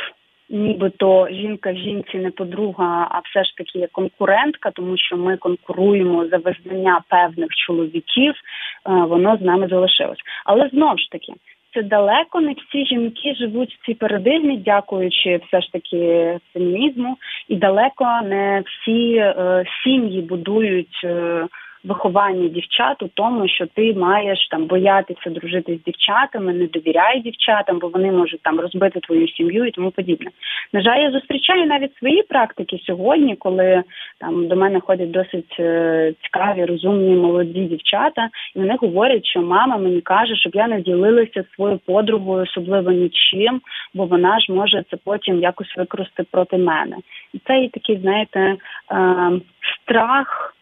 Нібито 0.49 1.27
жінка 1.31 1.73
жінці 1.73 2.17
не 2.17 2.31
подруга, 2.31 3.07
а 3.11 3.19
все 3.19 3.43
ж 3.43 3.57
таки 3.57 3.79
є 3.79 3.87
конкурентка, 3.91 4.71
тому 4.71 4.97
що 4.97 5.17
ми 5.17 5.37
конкуруємо 5.37 6.27
за 6.27 6.37
визнання 6.37 7.01
певних 7.09 7.49
чоловіків, 7.67 8.33
е, 8.33 8.91
воно 8.91 9.37
з 9.37 9.41
нами 9.41 9.67
залишилось. 9.67 10.19
Але 10.45 10.69
знову 10.69 10.97
ж 10.97 11.11
таки, 11.11 11.33
це 11.73 11.83
далеко 11.83 12.41
не 12.41 12.53
всі 12.53 12.85
жінки 12.85 13.35
живуть 13.35 13.73
в 13.73 13.85
цій 13.85 13.93
парадигмі, 13.93 14.57
дякуючи 14.57 15.41
все 15.47 15.61
ж 15.61 15.71
таки 15.71 16.37
фемінізму, 16.53 17.17
і 17.47 17.55
далеко 17.55 18.05
не 18.23 18.63
всі 18.65 19.15
е, 19.15 19.65
сім'ї 19.83 20.21
будують. 20.21 21.01
Е, 21.03 21.47
виховання 21.83 22.47
дівчат 22.47 23.03
у 23.03 23.07
тому, 23.07 23.47
що 23.47 23.65
ти 23.65 23.93
маєш 23.93 24.47
там 24.51 24.65
боятися 24.65 25.29
дружити 25.29 25.77
з 25.77 25.83
дівчатами, 25.83 26.53
не 26.53 26.67
довіряй 26.67 27.19
дівчатам, 27.19 27.79
бо 27.79 27.87
вони 27.87 28.11
можуть 28.11 28.41
там 28.41 28.59
розбити 28.59 28.99
твою 28.99 29.27
сім'ю 29.27 29.65
і 29.65 29.71
тому 29.71 29.91
подібне. 29.91 30.31
На 30.73 30.81
жаль, 30.81 30.99
я 31.01 31.11
зустрічаю 31.11 31.65
навіть 31.65 31.95
свої 31.95 32.23
практики 32.23 32.79
сьогодні, 32.85 33.35
коли 33.35 33.83
там 34.19 34.47
до 34.47 34.55
мене 34.55 34.79
ходять 34.79 35.11
досить 35.11 35.55
е, 35.59 36.13
цікаві, 36.23 36.65
розумні, 36.65 37.15
молоді 37.15 37.65
дівчата, 37.65 38.29
і 38.55 38.59
вони 38.59 38.75
говорять, 38.75 39.25
що 39.25 39.41
мама 39.41 39.77
мені 39.77 40.01
каже, 40.01 40.35
щоб 40.35 40.55
я 40.55 40.67
не 40.67 40.81
ділилася 40.81 41.43
своєю 41.55 41.79
подругою, 41.85 42.43
особливо 42.43 42.91
нічим, 42.91 43.61
бо 43.93 44.05
вона 44.05 44.39
ж 44.39 44.53
може 44.53 44.83
це 44.91 44.97
потім 45.05 45.41
якось 45.41 45.77
використати 45.77 46.27
проти 46.31 46.57
мене. 46.57 46.95
І 47.33 47.39
це 47.47 47.63
і 47.63 47.69
такий, 47.69 47.97
знаєте, 47.97 48.39
е, 48.39 48.57
страх 49.81 50.53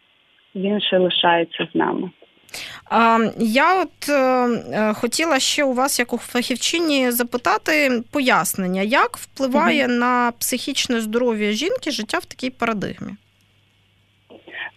він 0.54 0.80
ще 0.80 0.98
лишається 0.98 1.68
з 1.72 1.74
нами. 1.74 2.10
Я 3.38 3.82
от 3.82 4.08
е, 4.08 4.12
е, 4.12 4.94
хотіла 4.94 5.38
ще 5.38 5.64
у 5.64 5.72
вас, 5.72 5.98
як 5.98 6.12
у 6.12 6.18
фахівчині, 6.18 7.10
запитати 7.10 8.02
пояснення, 8.10 8.82
як 8.82 9.16
впливає 9.16 9.84
угу. 9.84 9.94
на 9.94 10.32
психічне 10.38 11.00
здоров'я 11.00 11.52
жінки 11.52 11.90
життя 11.90 12.18
в 12.18 12.24
такій 12.24 12.50
парадигмі. 12.50 13.12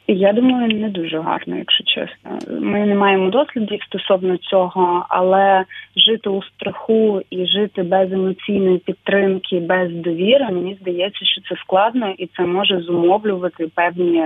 Я 0.08 0.34
думаю, 0.34 0.80
не 0.80 0.90
дуже 0.90 1.20
гарно, 1.20 1.58
якщо 1.58 1.84
чесно. 1.84 2.40
Ми 2.60 2.86
не 2.86 2.96
маємо 2.96 3.30
дослідів 3.30 3.84
стосовно 3.84 4.38
цього, 4.38 5.06
але 5.10 5.66
жити 5.96 6.30
у 6.30 6.44
страху 6.44 7.22
і 7.30 7.46
жити 7.46 7.84
без 7.84 8.12
емоційної 8.12 8.78
підтримки, 8.78 9.60
без 9.60 9.92
довіри, 9.92 10.46
мені 10.46 10.78
здається, 10.82 11.26
що 11.26 11.42
це 11.42 11.62
складно 11.62 12.14
і 12.18 12.28
це 12.28 12.44
може 12.44 12.82
зумовлювати 12.82 13.68
певні 13.76 14.24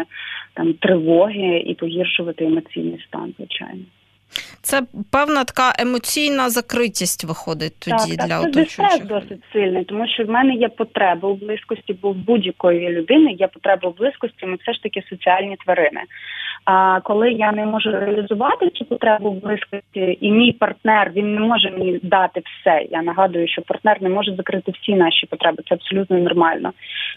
там 0.53 0.73
тривоги 0.73 1.63
і 1.65 1.73
погіршувати 1.73 2.45
емоційний 2.45 3.05
стан, 3.07 3.33
звичайно. 3.37 3.81
Це 4.69 4.81
певна 5.11 5.43
така 5.43 5.73
емоційна 5.79 6.49
закритість 6.49 7.23
виходить 7.23 7.79
тоді 7.79 8.15
так, 8.15 8.27
для 8.27 8.39
так, 8.39 8.47
оточуючих. 8.47 8.97
Це 8.97 9.05
досить 9.05 9.43
сильний, 9.53 9.83
тому 9.85 10.07
що 10.07 10.23
в 10.23 10.29
мене 10.29 10.53
є 10.53 10.69
потреба 10.69 11.29
у 11.29 11.35
близькості, 11.35 11.93
бо 12.01 12.11
в 12.11 12.15
будь-якої 12.15 12.89
людини 12.89 13.31
є 13.31 13.47
потреба 13.47 13.89
у 13.89 13.93
близькості. 13.93 14.45
Ми 14.45 14.57
все 14.61 14.73
ж 14.73 14.83
таки 14.83 15.03
соціальні 15.09 15.57
тварини. 15.65 16.01
А 16.65 16.99
коли 17.03 17.31
я 17.31 17.51
не 17.51 17.65
можу 17.65 17.91
реалізувати 17.91 18.69
цю 18.69 18.85
потребу 18.85 19.31
в 19.31 19.41
близькості, 19.41 20.17
і 20.21 20.31
мій 20.31 20.51
партнер 20.51 21.11
він 21.15 21.35
не 21.35 21.39
може 21.39 21.71
мені 21.71 21.99
дати 22.03 22.41
все. 22.45 22.85
Я 22.91 23.01
нагадую, 23.01 23.47
що 23.47 23.61
партнер 23.61 24.01
не 24.01 24.09
може 24.09 24.35
закрити 24.35 24.71
всі 24.71 24.95
наші 24.95 25.25
потреби. 25.25 25.63
Це 25.69 25.75
абсолютно 25.75 26.17
нормально. 26.17 26.73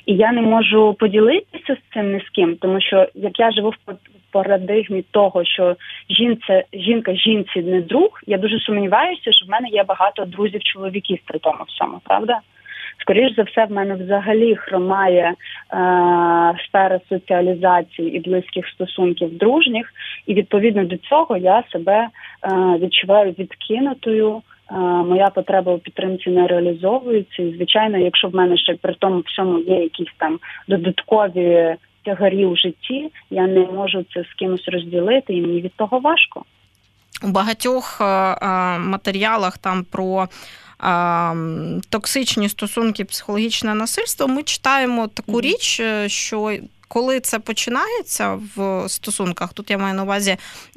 І 0.07 0.15
я 0.15 0.33
не 0.33 0.43
можу 0.43 0.95
поділитися 0.99 1.75
з 1.75 1.95
цим 1.95 2.13
ні 2.13 2.21
з 2.27 2.31
ким, 2.31 2.57
тому 2.57 2.81
що 2.81 3.07
як 3.15 3.39
я 3.39 3.51
живу 3.51 3.71
в 3.71 3.95
парадигмі 4.33 5.05
того, 5.11 5.45
що 5.45 5.77
жінця, 6.11 6.65
жінка 6.73 7.15
жінці 7.15 7.63
не 7.63 7.81
друг, 7.81 8.21
я 8.27 8.39
дуже 8.39 8.59
сумніваюся, 8.59 9.33
що 9.33 9.47
в 9.47 9.51
мене 9.51 9.69
є 9.69 9.85
багато 9.85 10.25
друзів-чоловіків 10.25 11.19
при 11.27 11.39
тому 11.39 11.65
всьому, 11.69 12.01
правда? 12.05 12.41
Скоріше 13.03 13.35
за 13.37 13.43
все, 13.43 13.65
в 13.65 13.73
мене 13.73 13.95
взагалі 13.95 14.57
хромає 14.57 15.25
е, 15.25 15.35
сфера 16.69 17.01
соціалізації 17.09 18.17
і 18.17 18.21
близьких 18.21 18.69
стосунків 18.69 19.39
дружніх, 19.39 19.87
і 20.27 20.35
відповідно 20.35 20.85
до 20.85 20.97
цього 20.97 21.37
я 21.37 21.65
себе 21.73 21.99
е, 21.99 22.09
відчуваю 22.79 23.35
відкинутою. 23.39 24.43
Е, 24.71 24.75
моя 24.81 25.31
потреба 25.31 25.73
у 25.73 25.79
підтримці 25.79 26.31
не 26.31 26.47
реалізовується. 26.47 27.43
І 27.43 27.55
звичайно, 27.57 27.99
якщо 27.99 28.29
в 28.29 28.35
мене 28.35 28.57
ще 28.57 28.75
при 28.75 28.95
тому 28.95 29.23
всьому 29.27 29.59
є 29.59 29.83
якісь 29.83 30.13
там 30.19 30.39
додаткові 30.69 31.77
тягарі 32.05 32.47
у 32.47 32.57
житті, 32.57 33.11
я 33.31 33.47
не 33.47 33.61
можу 33.61 34.05
це 34.15 34.25
з 34.25 34.35
кимось 34.39 34.69
розділити, 34.69 35.35
і 35.35 35.41
мені 35.41 35.61
від 35.61 35.75
того 35.77 35.99
важко. 35.99 36.45
У 37.25 37.31
багатьох 37.33 37.99
е, 38.01 38.05
е, 38.05 38.79
матеріалах 38.79 39.59
там 39.59 39.85
про 39.85 40.29
токсичні 41.89 42.49
стосунки, 42.49 43.05
психологічне 43.05 43.75
насильство, 43.75 44.29
ми 44.29 44.43
читаємо 44.43 45.09
таку 45.09 45.41
річ, 45.41 45.81
е, 45.81 46.09
що 46.09 46.57
коли 46.93 47.21
це 47.21 47.39
починається 47.39 48.39
в 48.57 48.89
стосунках, 48.89 49.53
тут 49.53 49.71
я 49.71 49.79
маю 49.79 49.95
на 49.95 50.03
увазі 50.03 50.37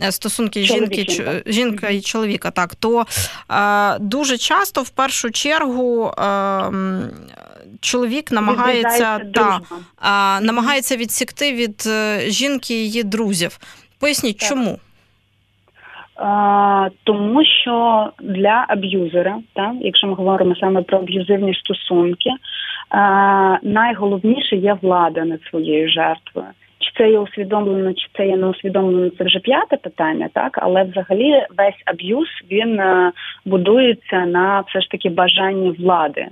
стосунки 0.10 0.64
жінки, 0.64 1.42
жінка 1.46 1.90
і 1.90 2.02
чоловіка, 2.02 2.52
так 2.52 2.76
то 2.76 3.06
е, 3.52 4.00
дуже 4.00 4.38
часто 4.38 4.82
в 4.82 4.90
першу 4.90 5.32
чергу 5.32 6.08
е, 6.08 6.72
чоловік 7.80 8.32
намагається 8.32 9.20
та, 9.34 9.62
е, 10.02 10.42
намагається 10.42 10.96
відсікти 10.96 11.54
від 11.54 11.90
жінки 12.32 12.74
її 12.74 13.04
друзів. 13.04 13.60
Поясніть, 14.00 14.38
так. 14.38 14.50
чому? 14.50 14.80
Тому 17.04 17.46
що 17.46 18.10
для 18.20 18.66
аб'юзера, 18.68 19.40
так, 19.54 19.74
якщо 19.82 20.08
ми 20.08 20.14
говоримо 20.14 20.56
саме 20.56 20.82
про 20.82 20.98
аб'юзивні 20.98 21.54
стосунки, 21.54 22.30
найголовніше 23.64 24.56
є 24.56 24.78
влада 24.82 25.26
над 25.26 25.44
своєю 25.44 25.90
жертвою. 25.90 26.48
Чи 26.80 26.92
це 26.98 27.10
є 27.10 27.20
усвідомлено, 27.20 27.94
чи 27.94 28.08
це 28.18 28.28
є 28.28 28.38
не 28.38 28.48
усвідомлено, 28.48 29.10
це 29.10 29.24
вже 29.24 29.40
п'яте 29.40 29.78
питання, 29.78 30.30
так 30.34 30.60
але 30.62 30.84
взагалі 30.84 31.46
весь 31.58 31.82
аб'юз 31.86 32.28
він 32.52 32.80
е, 32.80 33.12
будується 33.46 34.26
на 34.26 34.64
все 34.68 34.82
ж 34.82 34.90
таки 34.90 35.10
бажанні 35.10 35.72
влади. 35.72 36.28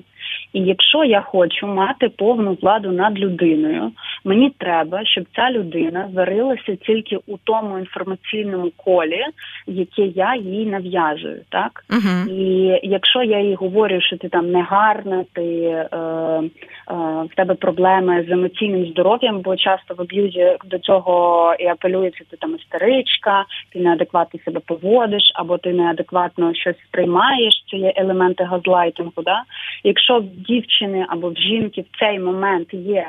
І 0.53 0.59
якщо 0.59 1.03
я 1.03 1.21
хочу 1.21 1.67
мати 1.67 2.09
повну 2.09 2.57
владу 2.61 2.91
над 2.91 3.19
людиною, 3.19 3.91
мені 4.25 4.49
треба, 4.57 5.05
щоб 5.05 5.25
ця 5.35 5.51
людина 5.51 6.09
варилася 6.13 6.75
тільки 6.75 7.17
у 7.27 7.37
тому 7.43 7.79
інформаційному 7.79 8.71
колі, 8.77 9.23
яке 9.67 10.01
я 10.01 10.35
їй 10.35 10.65
нав'язую, 10.65 11.41
так 11.49 11.85
uh 11.89 12.29
і 12.29 12.79
якщо 12.83 13.23
я 13.23 13.39
їй 13.39 13.55
говорю, 13.55 14.01
що 14.01 14.17
ти 14.17 14.29
там 14.29 14.51
негарна, 14.51 15.25
ти 15.33 15.41
е, 15.41 15.87
е, 15.91 16.49
в 17.31 17.35
тебе 17.35 17.53
проблеми 17.53 18.25
з 18.29 18.31
емоційним 18.31 18.85
здоров'ям, 18.85 19.39
бо 19.41 19.55
часто 19.55 19.93
в 19.93 20.01
аб'юзі 20.01 20.57
до 20.65 20.79
цього 20.79 21.55
і 21.59 21.65
апелюється 21.65 22.23
ти 22.29 22.37
там 22.37 22.55
істеричка, 22.55 23.45
ти 23.73 23.79
неадекватно 23.79 24.39
себе 24.45 24.59
поводиш, 24.67 25.31
або 25.35 25.57
ти 25.57 25.73
неадекватно 25.73 26.53
щось 26.53 26.75
сприймаєш. 26.87 27.63
Це 27.71 27.77
є 27.77 27.93
елементи 27.95 28.43
газлайтингу. 28.43 29.21
Да? 29.25 29.43
Якщо 29.83 30.23
дівчини 30.47 31.05
або 31.09 31.29
в 31.29 31.35
жінки 31.35 31.81
в 31.81 31.99
цей 31.99 32.19
момент 32.19 32.73
є 32.73 33.07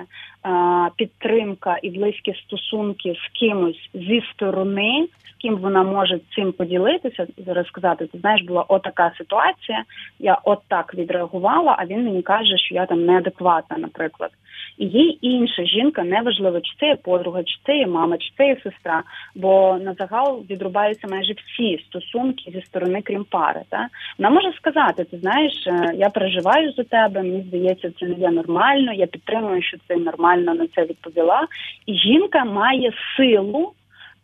підтримка 0.96 1.78
і 1.82 1.90
близькі 1.90 2.34
стосунки 2.34 3.14
з 3.14 3.38
кимось 3.38 3.90
зі 3.94 4.22
сторони, 4.32 5.08
з 5.30 5.42
ким 5.42 5.56
вона 5.56 5.82
може 5.82 6.20
цим 6.34 6.52
поділитися 6.52 7.26
і 7.36 7.52
розказати, 7.52 8.06
ти 8.06 8.18
знаєш, 8.18 8.42
була 8.42 8.62
отака 8.62 9.12
ситуація. 9.18 9.84
Я 10.18 10.38
от 10.44 10.58
так 10.68 10.94
відреагувала, 10.94 11.76
а 11.78 11.86
він 11.86 12.04
мені 12.04 12.22
каже, 12.22 12.58
що 12.58 12.74
я 12.74 12.86
там 12.86 13.04
неадекватна, 13.04 13.76
наприклад. 13.78 14.30
І 14.78 14.86
є 14.86 15.04
інша 15.20 15.64
жінка, 15.64 16.04
неважливо, 16.04 16.60
чи 16.60 16.72
це 16.80 16.86
є 16.86 16.96
подруга, 16.96 17.42
чи 17.44 17.56
це 17.66 17.76
є 17.76 17.86
мама, 17.86 18.18
чи 18.18 18.30
це 18.36 18.46
є 18.46 18.56
сестра. 18.62 19.02
Бо 19.34 19.78
на 19.82 19.94
загал 19.94 20.44
відрубаються 20.50 21.08
майже 21.08 21.32
всі 21.32 21.84
стосунки 21.86 22.50
зі 22.54 22.62
сторони, 22.62 23.02
крім 23.04 23.24
пари. 23.24 23.60
Та 23.68 23.88
вона 24.18 24.30
може 24.30 24.52
сказати: 24.52 25.04
ти 25.04 25.18
знаєш, 25.18 25.66
е, 25.66 25.94
я 25.94 26.10
переживаю 26.10 26.72
за 26.72 26.84
тебе, 26.84 27.22
мені 27.22 27.44
здається, 27.48 27.90
це 28.00 28.06
не 28.06 28.14
є 28.14 28.30
нормально. 28.30 28.92
Я 28.92 29.06
підтримую, 29.06 29.62
що 29.62 29.76
це 29.88 29.96
нормально 29.96 30.33
на 30.36 30.66
це 30.74 30.84
відповіла. 30.84 31.46
І 31.86 31.94
жінка 31.94 32.44
має 32.44 32.92
силу 33.16 33.72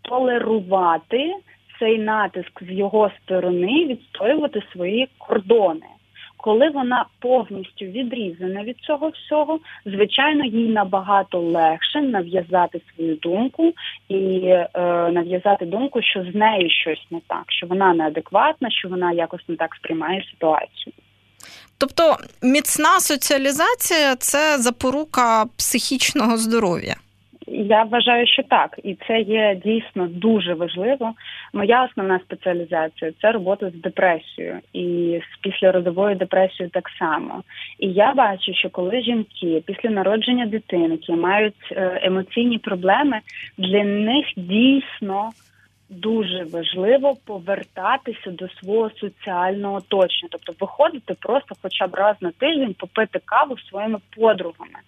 толерувати 0.03 1.35
цей 1.79 1.99
натиск 1.99 2.63
з 2.65 2.71
його 2.71 3.11
сторони, 3.23 3.87
відстоювати 3.87 4.63
свої 4.73 5.09
кордони. 5.19 5.87
Коли 6.37 6.69
вона 6.71 7.05
повністю 7.21 7.85
відрізана 7.85 8.65
від 8.65 8.77
цього 8.77 9.09
всього, 9.09 9.59
звичайно, 9.87 10.45
їй 10.45 10.69
набагато 10.69 11.39
легше 11.39 12.01
нав'язати 12.01 12.81
свою 12.95 13.15
думку 13.15 13.73
і 14.09 14.41
е, 14.45 14.69
нав'язати 15.13 15.67
думку, 15.67 16.03
що 16.03 16.25
з 16.25 16.35
нею 16.35 16.71
щось 16.71 17.07
не 17.11 17.21
так, 17.27 17.45
що 17.49 17.67
вона 17.67 17.95
неадекватна, 17.95 18.71
що 18.71 18.89
вона 18.89 19.13
якось 19.13 19.49
не 19.49 19.57
так 19.57 19.75
сприймає 19.75 20.25
ситуацію. 20.31 20.93
Тобто 21.81 22.17
міцна 22.43 23.01
соціалізація 23.01 24.17
це 24.17 24.59
запорука 24.59 25.45
психічного 25.59 26.37
здоров'я. 26.37 26.95
Я 27.53 27.83
вважаю, 27.83 28.27
що 28.27 28.43
так, 28.43 28.81
і 28.85 28.97
це 29.09 29.21
є 29.21 29.61
дійсно 29.65 30.07
дуже 30.07 30.55
важливо. 30.55 31.13
Моя 31.53 31.85
основна 31.85 32.19
спеціалізація 32.19 33.13
це 33.23 33.33
робота 33.33 33.71
з 33.71 33.75
депресією 33.75 34.59
і 34.73 35.21
з 35.33 35.41
післяродовою 35.41 36.17
депресією 36.17 36.71
так 36.71 36.91
само. 36.99 37.43
І 37.79 37.87
я 37.93 38.15
бачу, 38.15 38.55
що 38.55 38.71
коли 38.71 39.03
жінки 39.03 39.63
після 39.67 39.91
народження 39.91 40.47
дитинки 40.47 41.13
мають 41.13 41.73
е, 41.73 42.01
емоційні 42.03 42.59
проблеми, 42.59 43.21
для 43.59 43.85
них 43.85 44.27
дійсно 44.37 45.31
дуже 45.91 46.45
важливо 46.45 47.17
повертатися 47.27 48.31
до 48.31 48.49
свого 48.49 48.91
соціального 48.91 49.77
оточення, 49.77 50.29
тобто 50.31 50.53
виходити 50.61 51.15
просто, 51.21 51.55
хоча 51.63 51.87
б 51.87 51.95
раз 51.95 52.17
на 52.21 52.31
тиждень, 52.31 52.75
попити 52.75 53.21
каву 53.25 53.59
своїми 53.59 53.99
подругами. 54.17 54.79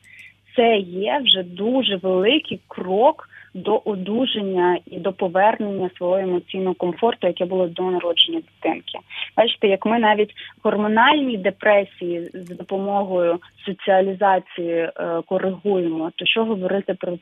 Це 0.57 0.77
є 0.77 1.21
вже 1.25 1.43
дуже 1.43 1.97
великий 1.97 2.61
крок 2.69 3.29
до 3.55 3.83
одужання 3.85 4.79
і 4.87 4.99
до 4.99 5.13
повернення 5.13 5.91
свого 5.97 6.17
емоційного 6.17 6.75
комфорту, 6.75 7.27
яке 7.27 7.45
було 7.45 7.67
до 7.67 7.91
народження 7.91 8.41
дитинки. 8.41 8.99
Бачите, 9.37 9.69
як 9.69 9.87
ми 9.87 9.99
навіть 9.99 10.31
гормональні 10.63 11.37
депресії 11.37 12.31
з 12.35 12.49
допомогою 12.49 13.39
соціалізації 13.67 14.73
е, 14.73 14.91
коригуємо, 15.27 16.11
то 16.17 16.27
що 16.27 16.45
говорити 16.45 16.95
про 16.95 17.19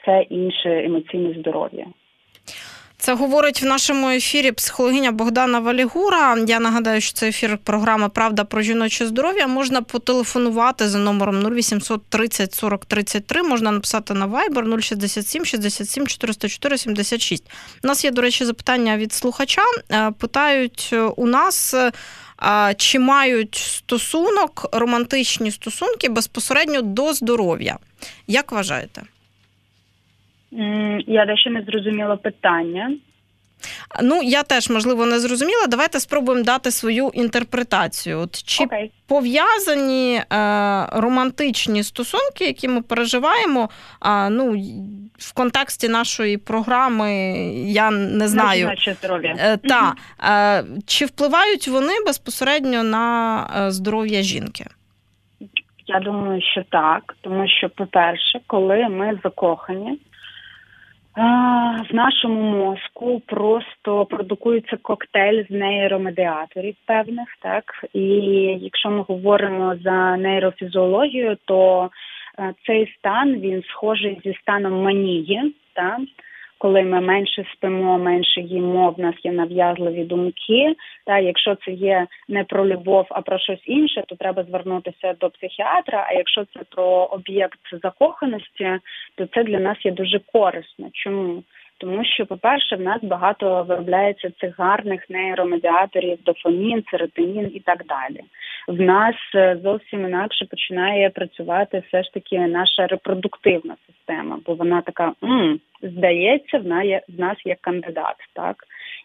все 0.00 0.20
інше 0.20 0.84
емоційне 0.84 1.32
здоров'я? 1.32 1.86
Це 3.08 3.14
говорить 3.14 3.62
в 3.62 3.66
нашому 3.66 4.08
ефірі 4.08 4.52
психологиня 4.52 5.12
Богдана 5.12 5.60
Валігура. 5.60 6.36
Я 6.48 6.60
нагадаю, 6.60 7.00
що 7.00 7.12
це 7.12 7.28
ефір 7.28 7.58
програми 7.64 8.08
Правда 8.08 8.44
про 8.44 8.62
жіноче 8.62 9.06
здоров'я. 9.06 9.46
Можна 9.46 9.82
потелефонувати 9.82 10.88
за 10.88 10.98
номером 10.98 11.42
0800 11.42 12.06
30 12.08 12.54
40 12.54 12.84
33, 12.84 13.42
Можна 13.42 13.70
написати 13.70 14.14
на 14.14 14.26
Viber 14.26 14.80
067 14.80 15.44
67 15.44 16.06
404 16.06 16.78
76. 16.78 17.44
У 17.84 17.86
нас 17.86 18.04
є, 18.04 18.10
до 18.10 18.22
речі, 18.22 18.44
запитання 18.44 18.96
від 18.96 19.12
слухача. 19.12 19.62
Е, 19.92 20.10
питають 20.10 20.94
у 21.16 21.26
нас. 21.26 21.74
Е, 21.74 21.92
чи 22.76 22.98
мають 22.98 23.54
стосунок 23.54 24.68
романтичні 24.72 25.50
стосунки 25.50 26.08
безпосередньо 26.08 26.82
до 26.82 27.12
здоров'я? 27.12 27.78
Як 28.26 28.52
вважаєте? 28.52 29.02
Я 31.06 31.26
дещо 31.26 31.50
не 31.50 31.62
зрозуміла 31.62 32.16
питання. 32.16 32.90
Ну, 34.02 34.22
я 34.22 34.42
теж 34.42 34.70
можливо 34.70 35.06
не 35.06 35.18
зрозуміла. 35.18 35.66
Давайте 35.68 36.00
спробуємо 36.00 36.44
дати 36.44 36.70
свою 36.70 37.10
інтерпретацію. 37.14 38.18
От 38.18 38.42
Чи 38.42 38.64
okay. 38.64 38.90
пов'язані 39.08 40.14
е, 40.14 40.24
романтичні 40.92 41.82
стосунки, 41.82 42.44
які 42.44 42.68
ми 42.68 42.82
переживаємо, 42.82 43.70
е, 44.06 44.30
ну, 44.30 44.56
в 45.18 45.34
контексті 45.34 45.88
нашої 45.88 46.36
програми, 46.36 47.12
я 47.66 47.90
не 47.90 48.28
знаю. 48.28 48.70
Е, 49.24 49.56
та, 49.56 49.94
е, 50.60 50.64
Чи 50.86 51.04
впливають 51.04 51.68
вони 51.68 51.92
безпосередньо 52.06 52.82
на 52.82 53.46
е, 53.56 53.70
здоров'я 53.70 54.22
жінки? 54.22 54.64
Я 55.86 56.00
думаю, 56.00 56.42
що 56.42 56.64
так, 56.70 57.16
тому 57.20 57.48
що, 57.48 57.68
по-перше, 57.68 58.40
коли 58.46 58.88
ми 58.88 59.20
закохані, 59.24 59.98
в 61.90 61.94
нашому 61.94 62.42
мозку 62.56 63.22
просто 63.26 64.04
продукується 64.04 64.76
коктейль 64.82 65.44
з 65.48 65.50
нейромедіаторів 65.50 66.74
певних, 66.86 67.28
так? 67.42 67.64
І 67.92 68.00
якщо 68.60 68.90
ми 68.90 69.02
говоримо 69.02 69.76
за 69.84 70.16
нейрофізіологію, 70.16 71.36
то 71.44 71.90
е, 72.38 72.54
цей 72.66 72.94
стан 72.98 73.34
він 73.34 73.62
схожий 73.62 74.20
зі 74.24 74.34
станом 74.42 74.82
манії, 74.82 75.54
так 75.72 76.00
коли 76.58 76.82
ми 76.82 77.00
менше 77.00 77.44
спимо, 77.52 77.98
менше 77.98 78.40
їмо, 78.40 78.90
в 78.90 79.00
нас 79.00 79.14
є 79.24 79.32
нав'язливі 79.32 80.04
думки. 80.04 80.76
Та 81.06 81.18
якщо 81.18 81.54
це 81.54 81.70
є 81.70 82.06
не 82.28 82.44
про 82.44 82.66
любов, 82.66 83.06
а 83.10 83.20
про 83.20 83.38
щось 83.38 83.62
інше, 83.64 84.04
то 84.06 84.16
треба 84.16 84.44
звернутися 84.44 85.14
до 85.20 85.30
психіатра. 85.30 86.06
А 86.08 86.12
якщо 86.12 86.44
це 86.44 86.60
про 86.70 86.84
об'єкт 86.86 87.60
закоханості, 87.82 88.78
то 89.14 89.26
це 89.26 89.44
для 89.44 89.58
нас 89.58 89.84
є 89.84 89.90
дуже 89.90 90.20
корисно. 90.32 90.88
Чому? 90.92 91.42
Тому 91.78 92.04
що, 92.04 92.26
по-перше, 92.26 92.76
в 92.76 92.80
нас 92.80 92.98
багато 93.02 93.62
виробляється 93.68 94.30
цих 94.40 94.58
гарних 94.58 95.10
нейромедіаторів, 95.10 96.18
дофамін, 96.24 96.84
серотонін 96.90 97.50
і 97.54 97.60
так 97.60 97.86
далі. 97.86 98.20
В 98.68 98.80
нас 98.80 99.14
е, 99.34 99.58
зовсім 99.62 100.04
інакше 100.04 100.44
починає 100.44 101.10
працювати 101.10 101.82
все 101.86 102.02
ж 102.02 102.12
таки 102.12 102.38
наша 102.38 102.86
репродуктивна 102.86 103.76
система, 103.86 104.38
бо 104.46 104.54
вона 104.54 104.82
така 104.82 105.12
м 105.24 105.60
здається, 105.82 106.58
в 106.58 107.20
нас 107.20 107.36
є 107.44 107.56
кандидат, 107.60 108.16
так 108.32 108.56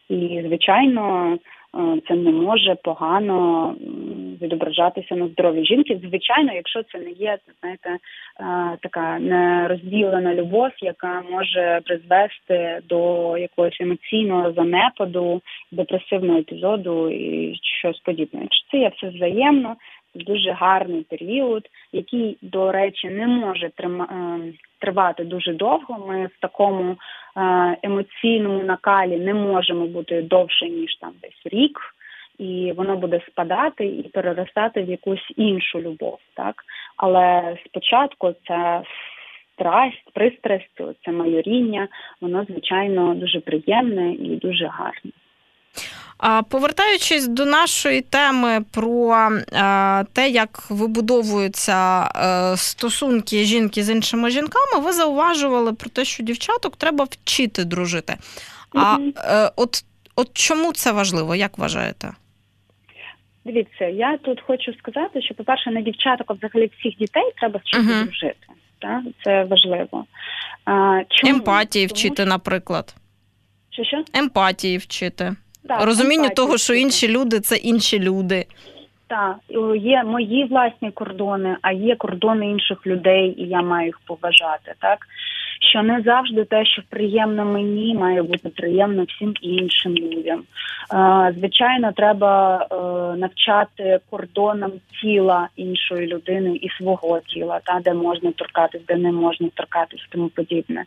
і 0.10 0.44
звичайно. 0.46 1.38
Е, 1.78 2.02
це 2.08 2.16
не 2.16 2.32
може 2.32 2.76
погано 2.84 3.76
відображатися 4.42 5.16
на 5.16 5.28
здоров'ї 5.28 5.66
жінки. 5.66 6.00
Звичайно, 6.04 6.54
якщо 6.54 6.84
це 6.84 7.00
не 7.00 7.12
є 7.12 7.38
знаєте, 7.60 7.90
е, 7.90 7.98
така 8.82 9.20
нерозділена 9.20 10.34
любов, 10.36 10.70
яка 10.82 11.24
може 11.32 11.82
призвести 11.86 12.80
до 12.90 13.38
якогось 13.38 13.78
емоційного 13.82 14.54
занепаду, 14.54 15.42
депресивного 15.72 16.40
епізоду 16.40 17.10
і 17.10 17.56
щось 17.80 18.00
подібне. 18.00 18.42
Якщо 18.42 18.68
це 18.72 18.78
є 18.78 18.92
все 18.96 19.10
взаємно, 19.10 19.76
дуже 20.16 20.52
гарний 20.52 21.02
період, 21.02 21.64
який, 21.92 22.38
до 22.42 22.72
речі, 22.72 23.10
не 23.10 23.28
може 23.28 23.72
е, 23.80 24.02
тривати 24.80 25.24
дуже 25.24 25.54
довго. 25.54 26.06
Ми 26.08 26.26
в 26.26 26.42
такому 26.42 26.92
е, 26.92 26.98
емоційному 27.84 28.64
накалі 28.64 29.18
не 29.18 29.34
можемо 29.34 29.88
бути 29.88 30.22
довше 30.22 30.70
ніж 30.70 30.96
там 30.96 31.12
десь 31.22 31.54
рік. 31.54 31.80
І 32.40 32.74
воно 32.78 32.98
буде 32.98 33.22
спадати 33.28 33.86
і 33.86 34.04
переростати 34.04 34.82
в 34.82 34.90
якусь 34.90 35.34
іншу 35.36 35.82
любов, 35.82 36.20
так 36.34 36.56
але 36.98 37.58
спочатку 37.66 38.34
ця 38.48 38.84
страсть, 39.54 40.12
пристрасть, 40.14 40.82
це 41.06 41.12
майоріння, 41.12 41.88
воно 42.22 42.44
звичайно 42.44 43.16
дуже 43.16 43.40
приємне 43.40 44.14
і 44.14 44.36
дуже 44.36 44.66
гарне. 44.66 45.12
Повертаючись 46.50 47.28
до 47.28 47.46
нашої 47.46 48.02
теми 48.02 48.66
про 48.72 49.30
е, 49.54 50.06
те, 50.14 50.30
як 50.30 50.64
вибудовуються 50.70 52.10
е, 52.16 52.58
стосунки 52.58 53.44
жінки 53.44 53.84
з 53.84 53.90
іншими 53.90 54.30
жінками, 54.30 54.84
ви 54.84 54.94
зауважували 54.94 55.74
про 55.74 55.90
те, 55.90 56.06
що 56.06 56.24
дівчаток 56.24 56.76
треба 56.76 57.04
вчити 57.04 57.66
дружити. 57.66 58.18
А 58.76 58.98
е, 59.18 59.52
от, 59.56 59.86
от 60.16 60.30
чому 60.34 60.74
це 60.74 60.92
важливо, 60.92 61.36
як 61.36 61.58
вважаєте? 61.58 62.14
Дивіться, 63.46 63.86
я 63.86 64.18
тут 64.18 64.42
хочу 64.48 64.74
сказати, 64.74 65.22
що, 65.22 65.34
по-перше, 65.34 65.72
на 65.72 65.82
дівчаток, 65.82 66.32
а 66.32 66.34
взагалі 66.34 66.72
всіх 66.80 66.98
дітей 66.98 67.32
треба 67.38 67.60
вчити 67.60 67.84
uh-huh. 67.84 68.04
дружити. 68.04 68.48
Так? 68.80 69.02
Це 69.24 69.44
важливо. 69.44 70.06
А, 70.66 71.02
чому? 71.10 71.34
Емпатії 71.34 71.86
вчити, 71.86 72.16
Тому... 72.16 72.30
наприклад. 72.30 72.96
Що 73.70 73.84
що? 73.84 74.04
Емпатії 74.14 74.78
вчити. 74.78 75.36
Так, 75.68 75.86
Розумінню 75.86 76.30
того, 76.30 76.58
що 76.58 76.74
інші 76.74 77.08
люди 77.08 77.40
це 77.40 77.56
інші 77.56 78.00
люди. 78.00 78.46
Так, 79.08 79.36
є 79.76 80.04
мої 80.04 80.46
власні 80.46 80.92
кордони, 80.92 81.58
а 81.62 81.72
є 81.72 81.96
кордони 81.96 82.50
інших 82.50 82.88
людей, 82.88 83.36
і 83.38 83.44
я 83.48 83.62
маю 83.62 83.86
їх 83.86 84.00
поважати. 84.06 84.74
Так 84.80 85.08
що 85.74 85.84
не 85.84 86.02
завжди 86.02 86.46
те, 86.46 86.66
що 86.66 86.82
приємно 86.90 87.46
мені, 87.46 87.96
має 87.96 88.24
бути 88.24 88.50
приємно 88.50 89.04
всім 89.04 89.34
іншим 89.42 89.96
людям. 89.96 90.44
Звичайно, 91.38 91.92
треба 91.92 92.58
е, 92.72 92.76
навчати 93.18 94.00
кордонам 94.10 94.72
тіла 95.02 95.48
іншої 95.56 96.08
людини 96.08 96.56
і 96.56 96.70
свого 96.70 97.20
тіла, 97.20 97.60
та 97.64 97.80
де 97.80 97.94
можна 97.94 98.32
торкатись, 98.32 98.82
де 98.88 98.96
не 98.96 99.12
можна 99.12 99.50
торкатись, 99.54 100.08
тому 100.10 100.30
подібне. 100.30 100.84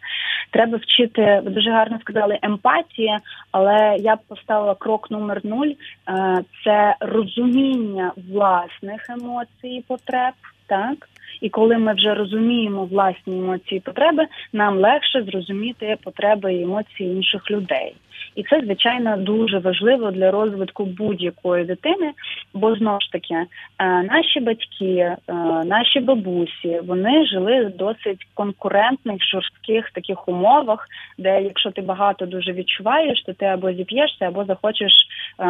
Треба 0.50 0.78
вчити, 0.78 1.40
ви 1.44 1.50
дуже 1.50 1.70
гарно 1.70 1.98
сказали, 2.00 2.38
емпатія, 2.42 3.18
але 3.52 3.96
я 4.00 4.16
б 4.16 4.18
поставила 4.28 4.74
крок 4.74 5.10
номер 5.10 5.40
нуль: 5.44 5.68
е, 5.68 5.74
це 6.64 6.96
розуміння 7.00 8.12
власних 8.32 9.10
емоцій 9.10 9.68
і 9.68 9.84
потреб, 9.88 10.34
так. 10.66 11.08
І 11.40 11.48
коли 11.48 11.78
ми 11.78 11.94
вже 11.94 12.14
розуміємо 12.14 12.84
власні 12.84 13.38
емоції 13.38 13.78
і 13.78 13.80
потреби, 13.80 14.26
нам 14.52 14.78
легше 14.78 15.22
зрозуміти 15.22 15.96
потреби 16.02 16.54
і 16.54 16.62
емоції 16.62 17.10
інших 17.10 17.50
людей. 17.50 17.94
І 18.36 18.42
це 18.42 18.60
звичайно 18.60 19.16
дуже 19.16 19.58
важливо 19.58 20.10
для 20.10 20.30
розвитку 20.30 20.84
будь-якої 20.84 21.64
дитини, 21.64 22.12
бо 22.54 22.74
знову 22.74 23.00
ж 23.00 23.12
таки 23.12 23.34
е, 23.34 23.46
наші 24.02 24.40
батьки, 24.40 24.94
е, 24.94 25.16
наші 25.64 26.00
бабусі, 26.00 26.80
вони 26.86 27.26
жили 27.26 27.64
в 27.64 27.76
досить 27.76 28.26
конкурентних 28.34 29.24
жорстких 29.30 29.90
таких 29.90 30.28
умовах, 30.28 30.88
де 31.18 31.42
якщо 31.42 31.70
ти 31.70 31.82
багато 31.82 32.26
дуже 32.26 32.52
відчуваєш, 32.52 33.22
то 33.22 33.32
ти 33.32 33.44
або 33.46 33.72
зіп'єшся, 33.72 34.24
або 34.28 34.44
захочеш 34.44 34.92
е, 35.38 35.44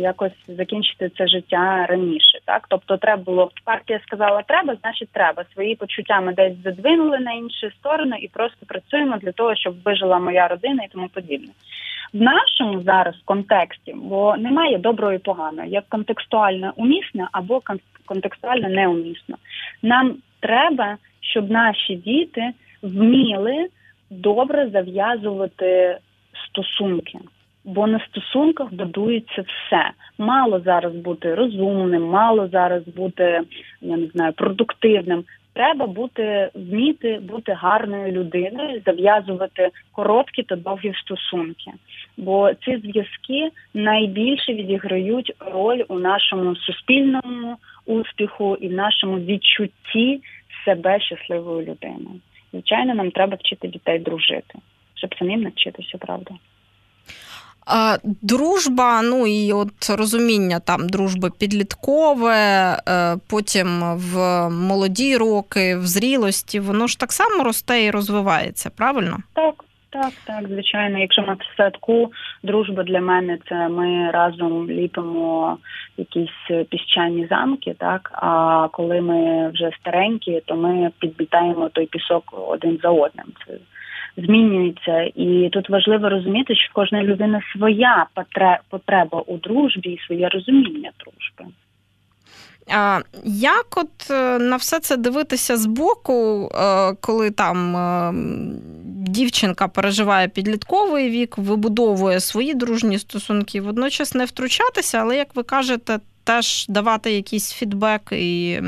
якось 0.00 0.32
закінчити 0.48 1.10
це 1.18 1.28
життя 1.28 1.86
раніше. 1.88 2.38
Так, 2.44 2.66
тобто, 2.68 2.96
треба 2.96 3.22
було 3.22 3.50
партія 3.64 4.00
сказала, 4.06 4.42
треба, 4.42 4.76
значить, 4.82 5.08
треба 5.12 5.44
свої 5.54 5.74
почуття 5.74 6.20
ми 6.20 6.32
десь 6.32 6.62
задвинули 6.64 7.18
на 7.18 7.32
інші 7.32 7.70
сторони 7.78 8.18
і 8.20 8.28
просто 8.28 8.66
працюємо 8.66 9.16
для 9.16 9.32
того, 9.32 9.56
щоб 9.56 9.82
вижила 9.82 10.18
моя 10.18 10.48
родина 10.48 10.82
і 10.82 10.88
тому 10.92 11.08
подібне 11.08 11.48
в 12.12 12.20
нашому 12.20 12.82
зараз 12.82 13.14
контексті, 13.24 13.94
бо 13.96 14.36
немає 14.36 14.78
доброго 14.78 15.12
і 15.12 15.18
поганого, 15.18 15.68
як 15.68 15.84
контекстуально 15.88 16.72
умісне 16.76 17.28
або 17.32 17.62
контекстуально 18.06 18.68
неумісно. 18.68 19.36
Нам 19.82 20.16
треба, 20.40 20.96
щоб 21.20 21.50
наші 21.50 21.94
діти 21.94 22.50
вміли 22.82 23.68
добре 24.10 24.68
зав'язувати 24.68 25.98
стосунки. 26.48 27.18
Бо 27.64 27.86
на 27.86 28.00
стосунках 28.06 28.72
будується 28.72 29.42
все. 29.42 29.90
Мало 30.18 30.60
зараз 30.60 30.94
бути 30.94 31.34
розумним, 31.34 32.02
мало 32.02 32.48
зараз 32.48 32.82
бути, 32.88 33.40
я 33.80 33.96
не 33.96 34.06
знаю, 34.06 34.32
продуктивним. 34.32 35.24
Треба 35.54 35.86
бути 35.86 36.50
вміти 36.54 37.18
бути 37.18 37.52
гарною 37.52 38.12
людиною, 38.12 38.82
зав'язувати 38.86 39.70
короткі 39.92 40.42
та 40.42 40.56
довгі 40.56 40.92
стосунки. 40.94 41.70
Бо 42.16 42.54
ці 42.54 42.76
зв'язки 42.76 43.50
найбільше 43.74 44.54
відіграють 44.54 45.32
роль 45.40 45.82
у 45.88 45.98
нашому 45.98 46.56
суспільному 46.56 47.56
успіху 47.86 48.56
і 48.60 48.68
в 48.68 48.72
нашому 48.72 49.18
відчутті 49.18 50.20
себе 50.64 51.00
щасливою 51.00 51.60
людиною. 51.60 52.20
Звичайно, 52.52 52.94
нам 52.94 53.10
треба 53.10 53.36
вчити 53.36 53.68
дітей 53.68 53.98
дружити, 53.98 54.58
щоб 54.94 55.14
самим 55.18 55.42
навчитися, 55.42 55.98
правда. 55.98 56.34
Дружба, 58.22 59.02
ну 59.02 59.26
і 59.26 59.52
от 59.52 59.90
розуміння 59.98 60.60
там 60.60 60.88
дружби 60.88 61.30
підліткове, 61.40 62.34
е, 62.88 63.16
потім 63.30 63.66
в 63.96 64.18
молоді 64.50 65.16
роки, 65.16 65.76
в 65.76 65.86
зрілості, 65.86 66.60
воно 66.60 66.86
ж 66.86 66.98
так 66.98 67.12
само 67.12 67.44
росте 67.44 67.84
і 67.84 67.90
розвивається, 67.90 68.70
правильно? 68.70 69.16
Так, 69.32 69.64
так, 69.90 70.12
так, 70.24 70.48
звичайно. 70.48 70.98
Якщо 70.98 71.22
ми 71.22 71.34
в 71.34 71.56
садку, 71.56 72.12
дружба 72.42 72.82
для 72.82 73.00
мене 73.00 73.38
це 73.48 73.68
ми 73.68 74.10
разом 74.10 74.70
ліпимо 74.70 75.58
якісь 75.96 76.66
піщані 76.70 77.26
замки, 77.30 77.74
так. 77.78 78.10
А 78.14 78.68
коли 78.72 79.00
ми 79.00 79.50
вже 79.50 79.70
старенькі, 79.80 80.42
то 80.46 80.56
ми 80.56 80.90
підбітаємо 80.98 81.68
той 81.68 81.86
пісок 81.86 82.34
один 82.48 82.78
за 82.82 82.88
одним. 82.88 83.26
Це 83.46 83.52
змінюється, 84.16 85.10
і 85.14 85.48
тут 85.52 85.70
важливо 85.70 86.08
розуміти, 86.08 86.54
що 86.54 86.70
в 86.70 86.74
кожної 86.74 87.04
людини 87.04 87.40
своя 87.56 88.06
потреба 88.68 89.20
у 89.26 89.36
дружбі 89.36 89.90
і 89.90 90.06
своє 90.06 90.28
розуміння 90.28 90.90
дружби. 90.98 91.52
А 92.70 93.00
Як 93.24 93.66
от 93.76 94.10
е, 94.10 94.38
на 94.38 94.56
все 94.56 94.80
це 94.80 94.96
дивитися 94.96 95.56
збоку, 95.56 96.48
е, 96.54 96.94
коли 97.00 97.30
там 97.30 97.76
е, 97.76 98.12
дівчинка 99.10 99.68
переживає 99.68 100.28
підлітковий 100.28 101.10
вік, 101.10 101.38
вибудовує 101.38 102.20
свої 102.20 102.54
дружні 102.54 102.98
стосунки, 102.98 103.60
водночас 103.60 104.14
не 104.14 104.24
втручатися, 104.24 104.98
але 104.98 105.16
як 105.16 105.36
ви 105.36 105.42
кажете, 105.42 105.98
теж 106.24 106.66
давати 106.68 107.12
якийсь 107.12 107.52
фідбек 107.52 108.12
і 108.12 108.60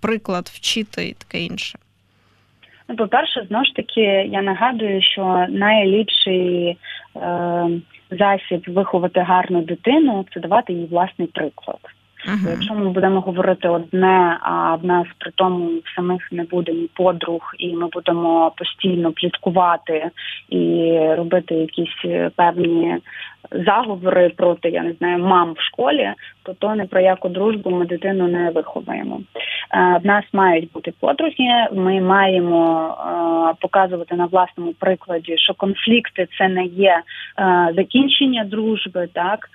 приклад 0.00 0.50
вчити 0.54 1.08
і 1.08 1.12
таке 1.12 1.40
інше? 1.40 1.78
Ну, 2.88 2.96
по-перше, 2.96 3.46
знову 3.48 3.64
ж 3.64 3.74
таки, 3.74 4.00
я 4.32 4.42
нагадую, 4.42 5.02
що 5.02 5.46
найліпший 5.48 6.78
е, 7.16 7.68
засіб 8.10 8.64
виховати 8.66 9.20
гарну 9.20 9.62
дитину 9.62 10.24
це 10.34 10.40
давати 10.40 10.72
їй 10.72 10.86
власний 10.86 11.28
приклад. 11.28 11.78
Uh-huh. 12.28 12.50
Якщо 12.50 12.74
ми 12.74 12.90
будемо 12.90 13.20
говорити 13.20 13.68
одне, 13.68 14.38
а 14.40 14.74
в 14.74 14.84
нас 14.84 15.06
при 15.18 15.30
тому 15.34 15.70
самих 15.96 16.32
не 16.32 16.44
буде 16.44 16.72
ні 16.72 16.88
подруг, 16.94 17.40
і 17.58 17.74
ми 17.74 17.88
будемо 17.92 18.52
постійно 18.56 19.12
пліткувати 19.12 20.10
і 20.48 20.92
робити 21.16 21.54
якісь 21.54 22.30
певні 22.36 22.96
заговори 23.50 24.28
проти 24.28 24.68
я 24.68 24.82
не 24.82 24.92
знаю 24.92 25.18
мам 25.18 25.52
в 25.52 25.60
школі, 25.60 26.12
то 26.42 26.54
то 26.54 26.74
не 26.74 26.86
про 26.86 27.00
яку 27.00 27.28
дружбу 27.28 27.70
ми 27.70 27.86
дитину 27.86 28.28
не 28.28 28.50
виховуємо. 28.50 29.20
Е, 29.74 30.00
в 30.02 30.06
нас 30.06 30.24
мають 30.32 30.72
бути 30.72 30.92
подруги. 31.00 31.66
Ми 31.72 32.00
маємо 32.00 32.88
е, 32.88 33.54
показувати 33.60 34.14
на 34.14 34.26
власному 34.26 34.72
прикладі, 34.72 35.34
що 35.38 35.54
конфлікти 35.54 36.28
це 36.38 36.48
не 36.48 36.64
є 36.64 37.02
е, 37.38 37.72
закінчення 37.76 38.44
дружби. 38.44 39.08
Так 39.12 39.48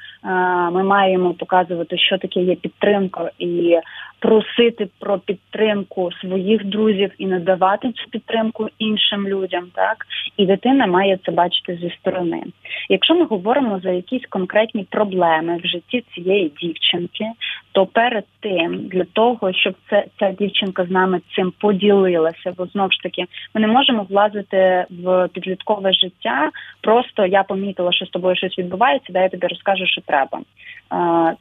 ми 0.72 0.84
маємо 0.84 1.34
показувати, 1.34 1.98
що 1.98 2.18
таке 2.18 2.40
є 2.40 2.56
підтримка 2.56 3.32
і 3.40 3.78
просити 4.20 4.88
про 5.00 5.20
підтримку 5.20 6.10
своїх 6.12 6.66
друзів 6.66 7.12
і 7.18 7.26
надавати 7.26 7.92
цю 7.92 8.10
підтримку 8.10 8.70
іншим 8.80 9.28
людям, 9.28 9.64
так 9.76 10.06
і 10.38 10.46
дитина 10.46 10.88
має 10.88 11.20
це 11.26 11.32
бачити 11.32 11.76
зі 11.82 11.90
сторони. 12.00 12.44
Якщо 12.90 13.16
ми 13.16 13.26
говоримо 13.26 13.80
за 13.84 13.92
якісь 13.92 14.26
конкретні 14.30 14.84
проблеми 14.90 15.60
в 15.64 15.68
житті 15.68 16.04
цієї 16.16 16.52
дівчинки, 16.62 17.26
то 17.72 17.86
перед 17.86 18.26
тим 18.40 18.88
для 18.88 19.04
того, 19.04 19.54
щоб 19.54 19.76
це 19.90 20.06
ця 20.20 20.32
дівчинка 20.32 20.86
з 20.86 20.92
нами 20.92 21.22
цим 21.36 21.54
поділилася, 21.60 22.54
бо 22.58 22.66
знову 22.66 22.92
ж 22.92 23.00
таки 23.04 23.26
ми 23.56 23.62
не 23.62 23.68
можемо 23.68 24.04
влазити 24.04 24.86
в 24.90 25.28
підліткове 25.28 25.94
життя. 25.94 26.50
Просто 26.82 27.26
я 27.26 27.44
помітила, 27.44 27.92
що 27.92 28.06
з 28.06 28.10
тобою 28.10 28.36
щось 28.36 28.58
відбувається, 28.58 29.14
де 29.14 29.22
я 29.22 29.30
тобі 29.30 29.48
розкажу, 29.48 29.86
що 29.86 30.02
треба. 30.02 30.40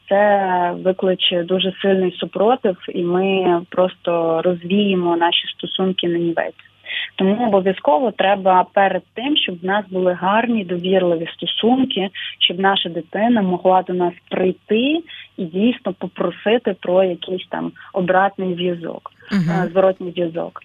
Це 0.09 0.72
викличе 0.85 1.42
дуже 1.42 1.72
сильний 1.83 2.12
супротив, 2.12 2.76
і 2.88 3.03
ми 3.03 3.61
просто 3.68 4.42
розвіємо 4.42 5.16
наші 5.16 5.48
стосунки 5.48 6.09
на 6.09 6.18
нівець. 6.18 6.69
Тому 7.16 7.46
обов'язково 7.46 8.11
треба 8.11 8.66
перед 8.74 9.03
тим, 9.14 9.37
щоб 9.37 9.61
в 9.61 9.64
нас 9.64 9.85
були 9.90 10.12
гарні 10.12 10.64
довірливі 10.64 11.29
стосунки, 11.35 12.09
щоб 12.38 12.61
наша 12.61 12.88
дитина 12.88 13.42
могла 13.42 13.83
до 13.83 13.92
нас 13.92 14.12
прийти 14.31 15.03
і 15.40 15.44
дійсно 15.44 15.92
попросити 15.92 16.76
про 16.81 17.05
якийсь 17.05 17.46
там 17.48 17.72
обратний 17.92 18.55
зв'язок, 18.55 19.11
uh-huh. 19.33 19.70
зворотній 19.70 20.12
зв'язок 20.12 20.61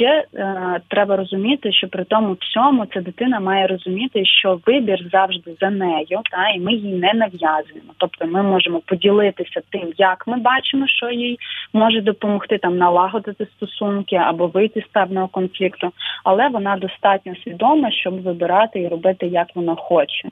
ще 0.00 0.24
е, 0.34 0.80
треба 0.88 1.16
розуміти, 1.16 1.72
що 1.72 1.88
при 1.88 2.04
тому 2.04 2.36
всьому 2.40 2.86
ця 2.86 3.00
дитина 3.00 3.40
має 3.40 3.66
розуміти, 3.66 4.24
що 4.24 4.60
вибір 4.66 4.98
завжди 5.12 5.54
за 5.60 5.70
нею, 5.70 6.20
та 6.30 6.48
і 6.48 6.60
ми 6.60 6.72
їй 6.72 6.92
не 6.92 7.12
нав'язуємо. 7.14 7.92
Тобто, 7.96 8.26
ми 8.26 8.42
можемо 8.42 8.80
поділитися 8.80 9.60
тим, 9.70 9.92
як 9.96 10.26
ми 10.26 10.36
бачимо, 10.38 10.86
що 10.86 11.10
їй 11.10 11.38
може 11.72 12.00
допомогти 12.00 12.58
там 12.58 12.78
налагодити 12.78 13.46
стосунки 13.56 14.16
або 14.16 14.46
вийти 14.46 14.80
з 14.80 14.92
певного 14.92 15.28
конфлікту, 15.28 15.92
але 16.24 16.48
вона 16.48 16.76
достатньо 16.76 17.34
свідома, 17.44 17.90
щоб 17.90 18.22
вибирати 18.22 18.80
і 18.80 18.88
робити, 18.88 19.26
як 19.26 19.46
вона 19.54 19.74
хоче. 19.74 20.28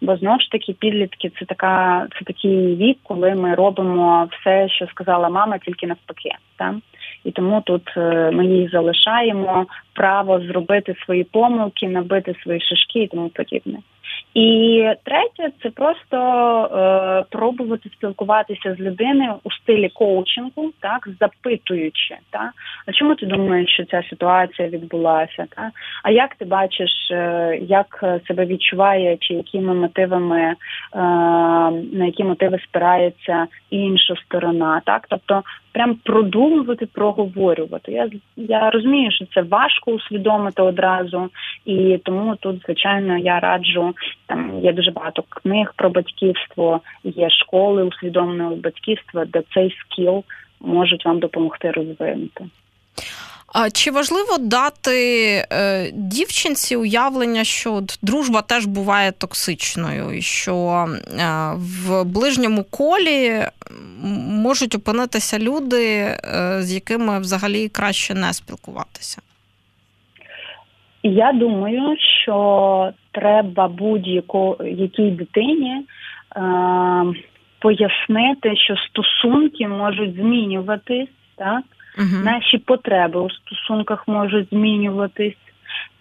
Бо 0.00 0.16
знову 0.16 0.40
ж 0.40 0.50
таки 0.50 0.72
підлітки 0.72 1.30
це 1.38 1.44
така, 1.44 2.06
це 2.18 2.24
такий 2.24 2.76
вік, 2.76 2.98
коли 3.02 3.34
ми 3.34 3.54
робимо 3.54 4.28
все, 4.32 4.68
що 4.68 4.86
сказала 4.86 5.28
мама, 5.28 5.58
тільки 5.58 5.86
навпаки. 5.86 6.30
Так? 6.56 6.74
і 7.24 7.30
тому 7.30 7.62
тут 7.66 7.82
е, 7.96 8.30
ми 8.30 8.46
їй 8.46 8.68
залишаємо 8.72 9.66
право 9.94 10.40
зробити 10.40 10.94
свої 11.04 11.24
помилки, 11.24 11.88
набити 11.88 12.34
свої 12.42 12.60
шишки 12.60 12.98
і 12.98 13.06
тому 13.06 13.28
подібне. 13.28 13.78
І 14.34 14.84
третє 15.04 15.52
це 15.62 15.70
просто 15.70 16.16
е, 16.16 17.24
пробувати 17.30 17.88
спілкуватися 17.88 18.74
з 18.74 18.80
людиною 18.80 19.34
у 19.44 19.50
стилі 19.50 19.88
коучингу, 19.88 20.70
так 20.80 21.08
запитуючи, 21.20 22.16
так 22.30 22.50
а 22.86 22.92
чому 22.92 23.14
ти 23.14 23.26
думаєш, 23.26 23.70
що 23.70 23.84
ця 23.84 24.02
ситуація 24.10 24.68
відбулася? 24.68 25.46
Так? 25.56 25.70
А 26.02 26.10
як 26.10 26.34
ти 26.34 26.44
бачиш, 26.44 26.90
е, 27.10 27.58
як 27.62 28.04
себе 28.26 28.46
відчуває, 28.46 29.16
чи 29.20 29.34
якими 29.34 29.74
мотивами 29.74 30.40
е, 30.40 30.56
на 31.92 32.04
які 32.06 32.24
мотиви 32.24 32.58
спирається 32.58 33.46
інша 33.70 34.14
сторона? 34.24 34.82
Так, 34.86 35.06
тобто 35.08 35.42
прям 35.72 35.94
продумувати, 35.94 36.86
проговорювати. 36.86 37.92
Я 37.92 38.10
я 38.36 38.70
розумію, 38.70 39.10
що 39.12 39.26
це 39.34 39.42
важко 39.42 39.90
усвідомити 39.90 40.62
одразу, 40.62 41.30
і 41.64 41.98
тому 42.04 42.36
тут, 42.36 42.62
звичайно, 42.64 43.18
я 43.18 43.40
раджу. 43.40 43.94
Там 44.26 44.60
є 44.62 44.72
дуже 44.72 44.90
багато 44.90 45.24
книг 45.28 45.72
про 45.76 45.90
батьківство, 45.90 46.80
є 47.04 47.30
школи 47.30 47.84
усвідомленого 47.84 48.56
батьківства, 48.56 49.24
де 49.24 49.42
цей 49.54 49.76
скіл 49.80 50.24
можуть 50.60 51.04
вам 51.04 51.18
допомогти 51.18 51.70
розвинути. 51.70 52.44
А 53.54 53.70
чи 53.70 53.90
важливо 53.90 54.38
дати 54.40 54.98
е, 55.52 55.90
дівчинці 55.92 56.76
уявлення, 56.76 57.44
що 57.44 57.80
дружба 58.02 58.42
теж 58.42 58.66
буває 58.66 59.12
токсичною, 59.12 60.12
і 60.18 60.22
що 60.22 60.54
е, 60.56 61.54
в 61.56 62.04
ближньому 62.04 62.64
колі 62.64 63.42
можуть 64.44 64.74
опинитися 64.74 65.38
люди, 65.38 65.84
е, 65.84 66.18
з 66.62 66.74
якими 66.74 67.20
взагалі 67.20 67.68
краще 67.68 68.14
не 68.14 68.32
спілкуватися? 68.32 69.22
Я 71.02 71.32
думаю, 71.32 71.96
що 72.22 72.92
треба 73.12 73.68
будь-якій 73.68 75.10
дитині 75.10 75.86
пояснити, 77.58 78.56
що 78.56 78.74
стосунки 78.76 79.68
можуть 79.68 80.14
змінюватись, 80.14 81.08
так? 81.36 81.62
Угу. 81.98 82.24
Наші 82.24 82.58
потреби 82.58 83.20
у 83.20 83.30
стосунках 83.30 84.08
можуть 84.08 84.48
змінюватись, 84.48 85.36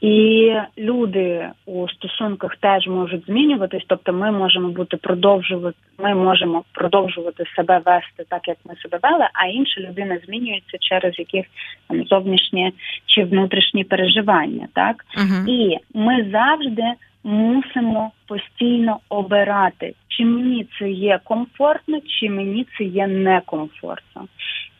і 0.02 0.54
люди 0.78 1.50
у 1.66 1.90
стосунках 1.90 2.56
теж 2.56 2.88
можуть 2.88 3.26
змінюватись. 3.26 3.84
Тобто, 3.88 4.14
ми 4.14 4.32
можемо 4.32 4.70
бути 4.70 4.98
продовжувати, 4.98 5.78
ми 5.98 6.16
можемо 6.16 6.64
продовжувати 6.72 7.44
себе 7.56 7.82
вести 7.86 8.26
так, 8.30 8.48
як 8.48 8.58
ми 8.66 8.76
себе 8.76 9.00
вели, 9.04 9.28
а 9.34 9.46
інша 9.46 9.82
людина 9.82 10.20
змінюється 10.26 10.78
через 10.80 11.20
якісь 11.20 11.46
там 11.88 12.04
зовнішні 12.04 12.74
чи 13.06 13.24
внутрішні 13.24 13.84
переживання. 13.84 14.68
Так 14.74 15.06
uh 15.18 15.46
і 15.48 15.78
ми 15.94 16.30
завжди 16.32 16.94
мусимо 17.24 18.12
постійно 18.28 19.00
обирати, 19.10 19.94
чи 20.08 20.26
мені 20.26 20.68
це 20.80 20.90
є 20.90 21.20
комфортно, 21.24 22.00
чи 22.06 22.30
мені 22.30 22.66
це 22.78 22.84
є 22.84 23.08
некомфортно, 23.08 24.28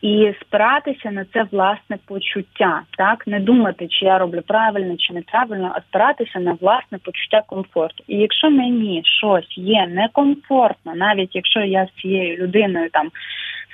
і 0.02 0.34
спиратися 0.40 1.10
на 1.10 1.24
це 1.24 1.46
власне 1.52 1.98
почуття, 2.06 2.82
так 2.98 3.26
не 3.26 3.40
думати, 3.40 3.88
чи 3.88 4.04
я 4.04 4.18
роблю 4.18 4.42
правильно 4.46 4.96
чи 4.98 5.14
неправильно, 5.14 5.72
а 5.74 5.80
спиратися 5.80 6.40
на 6.40 6.52
власне 6.60 6.98
почуття 6.98 7.42
комфорту. 7.46 8.04
І 8.08 8.16
якщо 8.16 8.50
мені 8.50 9.02
щось 9.04 9.58
є 9.58 9.86
некомфортно, 9.86 10.94
навіть 10.94 11.34
якщо 11.34 11.60
я 11.60 11.86
з 11.86 12.00
цією 12.00 12.36
людиною 12.36 12.90
там 12.92 13.10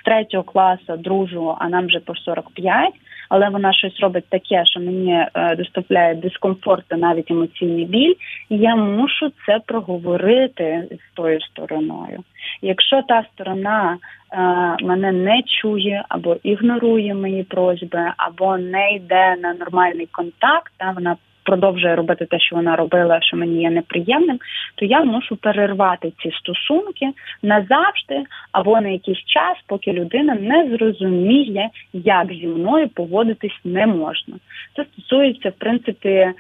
третього 0.07 0.43
класу 0.43 0.97
дружу, 0.97 1.57
а 1.59 1.69
нам 1.69 1.87
вже 1.87 2.01
по 2.01 2.15
45, 2.15 2.95
але 3.29 3.49
вона 3.49 3.73
щось 3.73 4.01
робить 4.01 4.25
таке, 4.29 4.65
що 4.65 4.81
мені 4.81 5.13
е, 5.13 5.57
доставляє 5.57 6.15
дискомфорт 6.15 6.85
та 6.89 6.97
навіть 6.97 7.31
емоційний 7.31 7.85
біль, 7.85 8.15
я 8.51 8.77
мушу 8.77 9.33
це 9.47 9.59
проговорити 9.67 10.85
з 10.91 11.17
тою 11.17 11.41
стороною. 11.41 12.25
Якщо 12.63 13.03
та 13.03 13.25
сторона 13.33 13.97
е, 14.33 14.39
мене 14.85 15.13
не 15.13 15.43
чує 15.43 16.05
або 16.09 16.37
ігнорує 16.43 17.15
мої 17.15 17.43
просьби, 17.43 18.13
або 18.17 18.57
не 18.57 18.95
йде 18.95 19.37
на 19.37 19.55
нормальний 19.55 20.09
контакт, 20.13 20.73
та 20.77 20.91
вона 20.91 21.17
продовжує 21.47 21.97
робити 21.97 22.27
те, 22.27 22.39
що 22.41 22.57
вона 22.57 22.77
робила, 22.77 23.21
що 23.23 23.37
мені 23.37 23.63
є 23.63 23.71
неприємним, 23.71 24.39
то 24.75 24.85
я 24.85 25.05
мушу 25.05 25.37
перервати 25.37 26.13
ці 26.23 26.31
стосунки 26.31 27.11
назавжди 27.43 28.25
або 28.53 28.81
на 28.81 28.89
якийсь 28.89 29.25
час, 29.25 29.57
поки 29.67 29.93
людина 29.93 30.35
не 30.35 30.69
зрозуміє, 30.77 31.71
як 31.93 32.33
зі 32.33 32.47
мною 32.47 32.89
поводитись 32.89 33.61
не 33.65 33.87
можна. 33.87 34.35
Це 34.77 34.85
стосується 34.85 35.49
в 35.49 35.53
принципі 35.59 36.33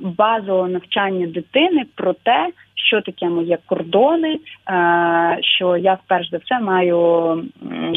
базового 0.00 0.68
навчання 0.68 1.26
дитини 1.26 1.84
про 1.94 2.12
те, 2.12 2.50
що 2.86 3.00
таке 3.00 3.28
мої 3.28 3.56
кордони, 3.66 4.38
що 5.40 5.76
я 5.76 5.94
вперше 5.94 6.28
за 6.30 6.36
все 6.36 6.60
маю 6.60 7.42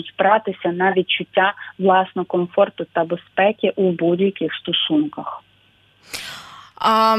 спиратися 0.10 0.72
на 0.72 0.92
відчуття 0.92 1.54
власного 1.80 2.26
комфорту 2.26 2.86
та 2.94 3.04
безпеки 3.04 3.74
у 3.76 3.92
будь-яких 3.92 4.54
стосунках. 4.54 5.44
А, 6.76 7.18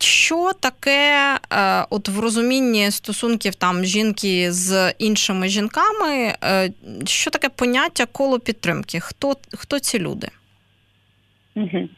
Що 0.00 0.52
таке, 0.60 1.38
е, 1.52 1.84
от 1.90 2.08
в 2.08 2.20
розумінні 2.20 2.90
стосунків 2.90 3.54
там 3.54 3.84
жінки 3.84 4.52
з 4.52 4.92
іншими 4.98 5.48
жінками, 5.48 6.34
е, 6.44 6.70
що 7.06 7.30
таке 7.30 7.48
поняття 7.48 8.06
коло 8.06 8.38
підтримки? 8.38 9.00
Хто 9.00 9.34
хто 9.52 9.78
ці 9.78 9.98
люди? 9.98 10.28
Угу. 11.56 11.88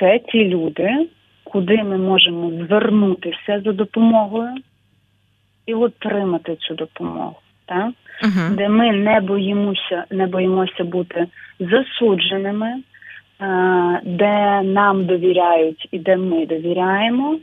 Це 0.00 0.18
ті 0.32 0.44
люди, 0.44 1.08
куди 1.44 1.82
ми 1.82 1.98
можемо 1.98 2.66
звернутися 2.66 3.62
за 3.64 3.72
допомогою 3.72 4.54
і 5.66 5.74
отримати 5.74 6.56
цю 6.56 6.74
допомогу, 6.74 7.36
так? 7.66 7.92
Угу. 8.22 8.56
де 8.56 8.68
ми 8.68 8.92
не 8.92 9.20
боїмося, 9.20 10.04
не 10.10 10.26
боїмося 10.26 10.84
бути 10.84 11.26
засудженими. 11.60 12.82
Де 14.04 14.62
нам 14.62 15.06
довіряють 15.06 15.88
і 15.90 15.98
де 15.98 16.16
ми 16.16 16.46
довіряємо. 16.46 17.38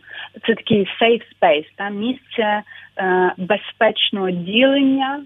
Це 0.48 0.56
такий 0.56 0.88
safe 1.02 1.24
space, 1.42 1.66
та 1.76 1.90
місце 1.90 2.62
е, 2.98 3.34
безпечного 3.38 4.32
ділення 4.32 5.22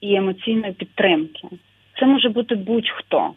і 0.00 0.14
емоційної 0.14 0.72
підтримки. 0.72 1.48
Це 2.00 2.06
може 2.06 2.28
бути 2.28 2.54
будь-хто. 2.54 3.30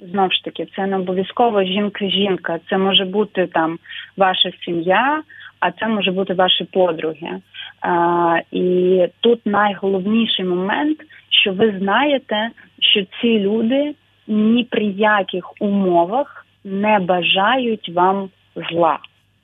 Знову 0.00 0.30
ж 0.30 0.44
таки, 0.44 0.66
це 0.76 0.86
не 0.86 0.96
обов'язково 0.96 1.64
жінка-жінка, 1.64 2.60
це 2.70 2.78
може 2.78 3.04
бути 3.04 3.46
там 3.46 3.78
ваша 4.16 4.50
сім'я, 4.64 5.22
а 5.60 5.70
це 5.70 5.88
може 5.88 6.10
бути 6.12 6.34
ваші 6.34 6.64
подруги. 6.64 7.40
А, 7.80 8.40
І 8.50 9.06
тут 9.20 9.46
найголовніший 9.46 10.44
момент, 10.44 10.98
що 11.30 11.52
ви 11.52 11.78
знаєте, 11.78 12.50
що 12.80 13.02
ці 13.20 13.38
люди 13.38 13.94
ні 14.30 14.64
при 14.64 14.84
яких 14.84 15.62
умовах 15.62 16.46
не 16.64 16.98
бажають 16.98 17.88
вам 17.88 18.28
зла. 18.70 18.98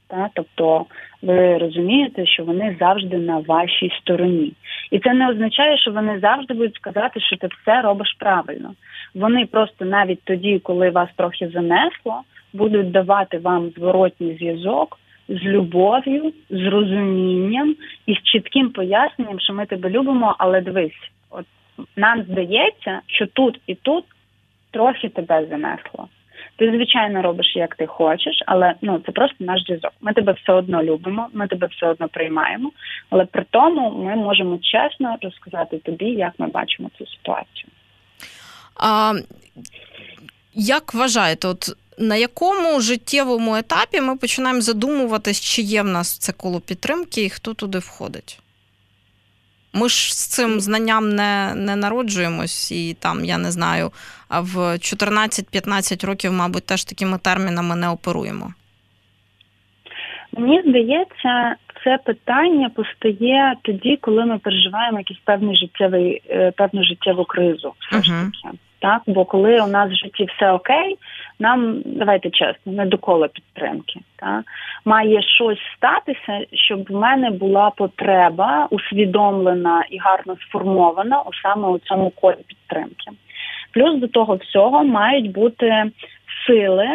Та? 0.08 0.28
Тобто 0.34 0.86
ви 1.22 1.58
розумієте, 1.58 2.26
що 2.26 2.44
вони 2.44 2.76
завжди 2.80 3.18
на 3.18 3.38
вашій 3.38 3.92
стороні. 4.00 4.52
І 4.90 4.98
це 4.98 5.14
не 5.14 5.30
означає, 5.30 5.78
що 5.78 5.90
вони 5.90 6.18
завжди 6.18 6.54
будуть 6.54 6.74
сказати, 6.74 7.20
що 7.20 7.36
ти 7.36 7.46
все 7.46 7.82
робиш 7.82 8.16
правильно. 8.18 8.74
Вони 9.14 9.46
просто 9.46 9.84
навіть 9.84 10.20
тоді, 10.24 10.58
коли 10.58 10.90
вас 10.90 11.08
трохи 11.16 11.48
занесло, 11.48 12.20
будуть 12.52 12.90
давати 12.90 13.38
вам 13.38 13.70
зворотній 13.76 14.36
зв'язок 14.36 14.98
з 15.28 15.42
любов'ю, 15.42 16.32
з 16.50 16.66
розумінням 16.66 17.76
і 18.06 18.14
з 18.14 18.22
чітким 18.22 18.70
поясненням, 18.70 19.40
що 19.40 19.54
ми 19.54 19.66
тебе 19.66 19.90
любимо, 19.90 20.36
але 20.38 20.60
дивись, 20.60 21.10
от 21.30 21.46
нам 21.96 22.22
здається, 22.22 23.00
що 23.06 23.26
тут 23.26 23.60
і 23.66 23.74
тут 23.74 24.04
трохи 24.70 25.08
тебе 25.08 25.46
занесло. 25.50 26.08
Ти, 26.58 26.72
звичайно, 26.74 27.22
робиш, 27.22 27.56
як 27.56 27.76
ти 27.76 27.86
хочеш, 27.86 28.42
але 28.46 28.74
ну 28.82 29.02
це 29.06 29.12
просто 29.12 29.36
наш 29.40 29.62
зв'язок. 29.62 29.92
Ми 30.00 30.12
тебе 30.12 30.32
все 30.32 30.52
одно 30.52 30.82
любимо, 30.82 31.28
ми 31.32 31.46
тебе 31.48 31.66
все 31.66 31.86
одно 31.86 32.08
приймаємо, 32.08 32.72
але 33.10 33.24
при 33.24 33.44
тому 33.50 33.90
ми 34.04 34.16
можемо 34.16 34.58
чесно 34.58 35.16
розказати 35.22 35.78
тобі, 35.78 36.04
як 36.04 36.32
ми 36.38 36.46
бачимо 36.46 36.90
цю 36.98 37.06
ситуацію. 37.06 37.70
А, 38.80 39.12
Як 40.54 40.94
вважаєте, 40.94 41.48
от 41.48 41.76
на 41.98 42.16
якому 42.16 42.80
життєвому 42.80 43.56
етапі 43.56 44.00
ми 44.00 44.16
починаємо 44.16 44.60
задумуватись, 44.60 45.40
чи 45.40 45.62
є 45.62 45.82
в 45.82 45.86
нас 45.86 46.18
це 46.18 46.32
коло 46.32 46.60
підтримки 46.60 47.24
і 47.24 47.30
хто 47.30 47.54
туди 47.54 47.78
входить? 47.78 48.40
Ми 49.76 49.88
ж 49.88 50.14
з 50.14 50.26
цим 50.26 50.60
знанням 50.60 51.08
не 51.08 51.54
не 51.54 51.76
народжуємось, 51.76 52.72
і 52.72 52.94
там, 52.94 53.24
я 53.24 53.38
не 53.38 53.50
знаю, 53.50 53.90
в 54.30 54.56
14-15 54.58 56.06
років, 56.06 56.32
мабуть, 56.32 56.66
теж 56.66 56.84
такими 56.84 57.18
термінами 57.18 57.76
не 57.76 57.88
оперуємо. 57.88 58.54
Мені 60.32 60.62
здається, 60.66 61.56
це 61.84 61.98
питання 62.04 62.68
постає 62.68 63.54
тоді, 63.62 63.98
коли 64.00 64.24
ми 64.24 64.38
переживаємо 64.38 64.98
якийсь 64.98 65.20
певний 65.24 65.56
життєвий 65.56 66.22
е, 66.30 66.52
певну 66.56 66.84
життєву 66.84 67.24
кризу. 67.24 67.74
Все 67.78 68.02
ж 68.02 68.10
таки. 68.10 68.58
Так, 68.78 69.02
бо 69.06 69.24
коли 69.24 69.60
у 69.60 69.66
нас 69.66 69.90
в 69.90 69.94
житті 69.94 70.26
все 70.36 70.52
окей, 70.52 70.96
нам 71.38 71.82
давайте 71.84 72.30
чесно, 72.30 72.72
не 72.72 72.86
до 72.86 72.98
кола 72.98 73.28
підтримки. 73.28 74.00
Та 74.16 74.42
Має 74.84 75.22
щось 75.22 75.58
статися, 75.76 76.46
щоб 76.52 76.84
в 76.88 76.92
мене 76.92 77.30
була 77.30 77.70
потреба 77.70 78.68
усвідомлена 78.70 79.84
і 79.90 79.98
гарно 79.98 80.36
сформована 80.36 81.20
у 81.20 81.34
саме 81.42 81.68
у 81.68 81.78
цьому 81.78 82.10
колі 82.10 82.36
підтримки. 82.46 83.10
Плюс 83.72 84.00
до 84.00 84.08
того 84.08 84.34
всього 84.34 84.84
мають 84.84 85.32
бути 85.32 85.84
сили 86.46 86.88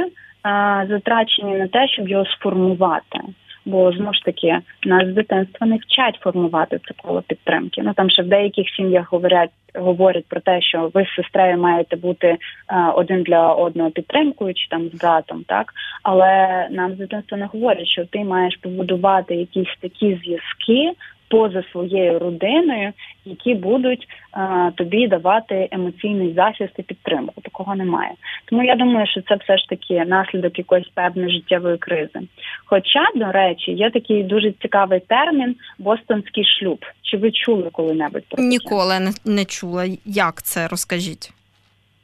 затрачені 0.90 1.58
на 1.58 1.68
те, 1.68 1.88
щоб 1.88 2.10
його 2.10 2.26
сформувати. 2.26 3.20
Бо 3.66 3.92
знову 3.92 4.14
ж 4.14 4.24
таки 4.26 4.60
нас 4.86 5.08
з 5.08 5.14
дитинства 5.14 5.68
не 5.68 5.78
вчать 5.78 6.20
формувати 6.22 6.80
це 6.88 6.94
коло 7.04 7.22
підтримки. 7.22 7.82
Ну 7.84 7.94
там 7.94 8.10
ще 8.10 8.24
в 8.24 8.28
деяких 8.28 8.70
сім'ях 8.76 9.12
говорять 9.12 9.50
говорять 9.76 10.26
про 10.28 10.42
те, 10.42 10.62
що 10.62 10.92
ви 10.94 11.06
з 11.06 11.16
сестрею 11.16 11.58
маєте 11.58 11.96
бути 11.96 12.38
а, 12.68 12.92
один 12.92 13.24
для 13.24 13.54
одного 13.54 13.92
підтримкою 13.92 14.54
чи 14.54 14.68
там 14.70 14.90
з 14.90 15.00
братом, 15.00 15.44
так 15.48 15.74
але 16.04 16.68
нам 16.72 16.94
з 16.94 16.98
дитинства 16.98 17.38
не 17.38 17.46
говорять, 17.46 17.88
що 17.88 18.06
ти 18.06 18.20
маєш 18.24 18.56
побудувати 18.56 19.36
якісь 19.36 19.76
такі 19.82 20.20
зв'язки 20.24 20.98
поза 21.32 21.64
своєю 21.72 22.20
родиною, 22.20 22.94
які 23.26 23.54
будуть 23.54 24.08
а, 24.32 24.72
тобі 24.76 25.08
давати 25.08 25.68
емоційний 25.72 26.34
захист 26.34 26.74
і 26.78 26.82
підтримку. 26.82 27.42
Такого 27.42 27.76
немає. 27.76 28.12
Тому 28.46 28.64
я 28.64 28.76
думаю, 28.76 29.08
що 29.08 29.22
це 29.22 29.36
все 29.36 29.58
ж 29.58 29.70
таки 29.70 30.06
наслідок 30.06 30.58
якоїсь 30.58 30.90
певної 30.94 31.32
життєвої 31.32 31.78
кризи. 31.78 32.20
Хоча, 32.66 33.06
до 33.16 33.32
речі, 33.32 33.72
є 33.72 33.90
такий 33.90 34.24
дуже 34.24 34.52
цікавий 34.52 35.00
термін 35.00 35.56
бостонський 35.80 36.46
шлюб. 36.46 36.86
Чи 37.02 37.18
ви 37.18 37.32
чули 37.32 37.70
коли-небудь 37.72 38.24
про 38.30 38.38
це? 38.38 38.44
Ніколи 38.44 39.00
не, 39.00 39.12
не 39.26 39.46
чула. 39.46 39.86
Як 40.06 40.42
це 40.42 40.68
розкажіть? 40.68 41.34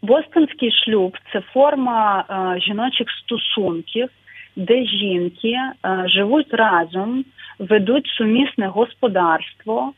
Бостонський 0.02 0.72
шлюб 0.72 1.18
це 1.34 1.42
форма 1.54 2.26
е, 2.30 2.60
жіночих 2.62 3.08
стосунків, 3.10 4.10
де 4.56 4.86
жінки 4.86 5.54
е, 5.54 5.74
живуть 6.08 6.54
разом 6.54 7.26
ведуть 7.60 8.08
сумісне 8.08 8.68
господарство, 8.68 9.94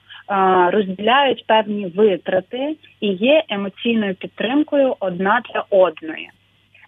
розділяють 0.72 1.46
певні 1.48 1.86
витрати 1.86 2.76
і 3.02 3.08
є 3.08 3.44
емоційною 3.50 4.16
підтримкою 4.16 4.96
одна 5.00 5.42
для 5.54 5.66
одної. 5.70 6.30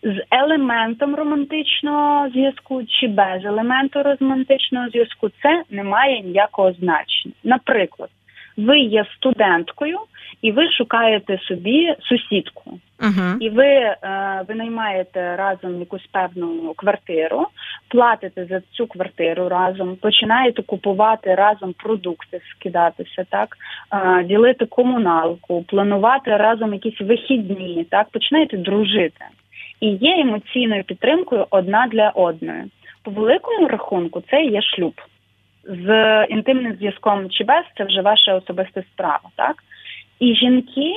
З 0.03 0.23
елементом 0.31 1.15
романтичного 1.15 2.29
зв'язку 2.29 2.84
чи 2.84 3.07
без 3.07 3.45
елементу 3.45 4.03
романтичного 4.03 4.89
зв'язку 4.89 5.29
це 5.41 5.63
не 5.69 5.84
має 5.84 6.21
ніякого 6.21 6.71
значення. 6.71 7.34
Наприклад, 7.43 8.10
ви 8.57 8.79
є 8.79 9.05
студенткою 9.15 9.99
і 10.41 10.51
ви 10.51 10.71
шукаєте 10.71 11.37
собі 11.37 11.95
сусідку, 12.01 12.79
uh-huh. 12.99 13.37
і 13.39 13.49
ви 13.49 13.65
е, 13.65 13.97
винаймаєте 14.47 15.35
разом 15.35 15.79
якусь 15.79 16.07
певну 16.11 16.73
квартиру. 16.75 17.47
платите 17.87 18.45
за 18.45 18.61
цю 18.71 18.87
квартиру 18.87 19.49
разом, 19.49 19.95
починаєте 19.95 20.61
купувати 20.61 21.35
разом 21.35 21.73
продукти, 21.73 22.41
скидатися, 22.51 23.25
так 23.29 23.57
ділити 24.25 24.65
комуналку, 24.65 25.63
планувати 25.63 26.37
разом 26.37 26.73
якісь 26.73 27.01
вихідні, 27.01 27.85
так 27.89 28.09
починаєте 28.09 28.57
дружити 28.57 29.25
і 29.81 29.87
є 29.87 30.19
емоційною 30.19 30.83
підтримкою 30.83 31.45
одна 31.49 31.87
для 31.91 32.09
одної. 32.09 32.63
По 33.03 33.11
великому 33.11 33.67
рахунку 33.67 34.23
це 34.31 34.43
є 34.43 34.61
шлюб 34.61 34.93
з 35.63 36.26
інтимним 36.30 36.76
зв'язком 36.76 37.30
чи 37.30 37.43
без 37.43 37.63
це 37.78 37.84
вже 37.84 38.02
ваша 38.02 38.36
особиста 38.36 38.84
справа, 38.93 39.30
так? 39.36 39.63
І 40.19 40.36
жінки 40.36 40.93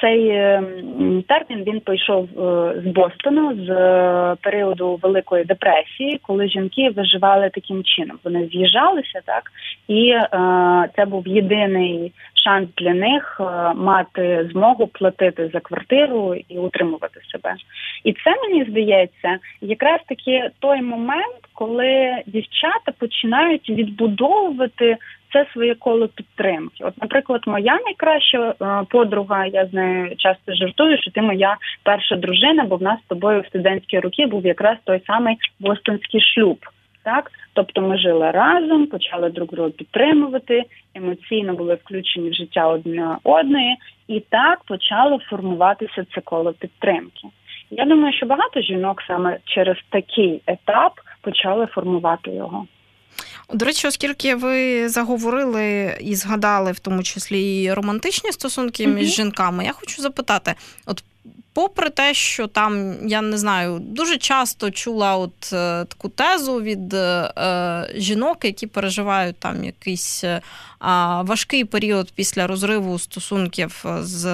цей 0.00 0.28
ем, 0.30 1.22
термін 1.28 1.64
він 1.66 1.80
пішов 1.80 2.24
е, 2.24 2.74
з 2.80 2.86
Бостону 2.86 3.66
з 3.66 3.70
е, 3.70 4.36
періоду 4.42 4.98
Великої 5.02 5.44
депресії, 5.44 6.20
коли 6.22 6.48
жінки 6.48 6.90
виживали 6.90 7.50
таким 7.54 7.84
чином. 7.84 8.18
Вони 8.24 8.46
з'їжджалися 8.46 9.20
так, 9.24 9.42
і 9.88 10.08
е, 10.10 10.28
це 10.96 11.04
був 11.04 11.28
єдиний 11.28 12.12
шанс 12.44 12.68
для 12.76 12.94
них 12.94 13.40
мати 13.76 14.48
змогу 14.52 14.86
платити 14.86 15.50
за 15.52 15.60
квартиру 15.60 16.34
і 16.48 16.58
утримувати 16.58 17.20
себе. 17.32 17.54
І 18.04 18.12
це 18.12 18.34
мені 18.42 18.64
здається, 18.70 19.38
якраз 19.60 20.00
таки 20.08 20.50
той 20.58 20.82
момент, 20.82 21.40
коли 21.52 22.22
дівчата 22.26 22.92
починають 22.98 23.70
відбудовувати 23.70 24.96
це 25.34 25.46
своє 25.52 25.74
коло 25.74 26.08
підтримки. 26.08 26.84
От, 26.84 27.02
наприклад, 27.02 27.40
моя 27.46 27.78
найкраща 27.84 28.54
е, 28.62 28.86
подруга, 28.90 29.46
я 29.46 29.66
з 29.66 29.72
нею 29.72 30.16
часто 30.16 30.54
жартую, 30.54 30.98
що 30.98 31.10
ти 31.10 31.22
моя 31.22 31.56
перша 31.82 32.16
дружина, 32.16 32.64
бо 32.64 32.76
в 32.76 32.82
нас 32.82 33.00
з 33.04 33.08
тобою 33.08 33.40
в 33.40 33.46
студентські 33.46 33.98
роки 33.98 34.26
був 34.26 34.46
якраз 34.46 34.76
той 34.84 35.00
самий 35.06 35.36
бостонський 35.60 36.20
шлюб. 36.20 36.58
Так, 37.04 37.30
тобто 37.52 37.82
ми 37.82 37.98
жили 37.98 38.30
разом, 38.30 38.86
почали 38.86 39.30
друг 39.30 39.48
друга 39.48 39.70
підтримувати, 39.70 40.62
емоційно 40.94 41.54
були 41.54 41.74
включені 41.74 42.30
в 42.30 42.34
життя 42.34 42.66
одне 42.66 43.16
одної, 43.24 43.76
і 44.08 44.20
так 44.20 44.64
почало 44.64 45.18
формуватися 45.18 46.06
це 46.14 46.20
коло 46.20 46.52
підтримки. 46.52 47.28
Я 47.70 47.84
думаю, 47.84 48.12
що 48.12 48.26
багато 48.26 48.60
жінок 48.60 49.02
саме 49.06 49.38
через 49.44 49.76
такий 49.90 50.42
етап 50.46 50.92
почали 51.22 51.66
формувати 51.66 52.30
його. 52.30 52.66
До 53.52 53.64
речі, 53.64 53.86
оскільки 53.88 54.34
ви 54.34 54.88
заговорили 54.88 55.96
і 56.00 56.14
згадали 56.14 56.72
в 56.72 56.78
тому 56.78 57.02
числі 57.02 57.62
і 57.62 57.72
романтичні 57.72 58.32
стосунки 58.32 58.86
між 58.86 59.08
mm 59.08 59.14
жінками, 59.14 59.64
я 59.64 59.72
хочу 59.72 60.02
запитати: 60.02 60.54
от 60.86 61.04
попри 61.54 61.90
те, 61.90 62.14
що 62.14 62.46
там 62.46 62.96
я 63.08 63.22
не 63.22 63.38
знаю, 63.38 63.78
дуже 63.78 64.18
часто 64.18 64.70
чула 64.70 65.16
от 65.16 65.52
е, 65.52 65.84
таку 65.84 66.08
тезу 66.08 66.60
від 66.60 66.94
е, 66.94 67.90
жінок, 67.96 68.44
які 68.44 68.66
переживають 68.66 69.36
там 69.36 69.64
якийсь 69.64 70.24
е, 70.24 70.40
важкий 71.22 71.64
період 71.64 72.12
після 72.14 72.46
розриву 72.46 72.98
стосунків 72.98 73.84
з 74.00 74.24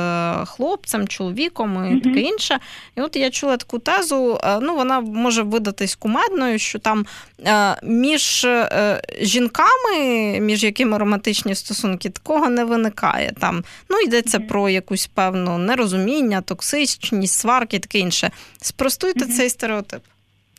хлопцем, 0.47 1.09
чоловіком 1.09 1.75
і 1.75 1.79
mm-hmm. 1.79 2.03
таке 2.03 2.21
інше. 2.21 2.59
І 2.97 3.01
от 3.01 3.17
я 3.17 3.31
чула 3.31 3.57
таку 3.57 3.79
тезу, 3.79 4.39
е, 4.45 4.59
ну 4.61 4.77
вона 4.77 5.01
може 5.01 5.43
видатись 5.43 5.95
кумедною, 5.95 6.59
що 6.59 6.79
там 6.79 7.07
е, 7.47 7.77
між 7.83 8.45
е, 8.45 9.03
жінками, 9.21 10.41
між 10.41 10.65
якими 10.65 10.99
романтичні 10.99 11.55
стосунки, 11.55 12.11
такого 12.11 12.49
не 12.49 12.65
виникає. 12.65 13.33
Там 13.41 13.65
ну 13.89 14.01
йдеться 14.01 14.39
mm-hmm. 14.39 14.49
про 14.49 14.69
якусь 14.69 15.07
певну 15.07 15.59
нерозуміння, 15.59 16.41
токсичність, 16.41 17.10
сварки, 17.27 17.79
таке 17.79 17.99
інше. 17.99 18.31
Спростуйте 18.59 19.25
mm-hmm. 19.25 19.37
цей 19.37 19.49
стереотип. 19.49 20.01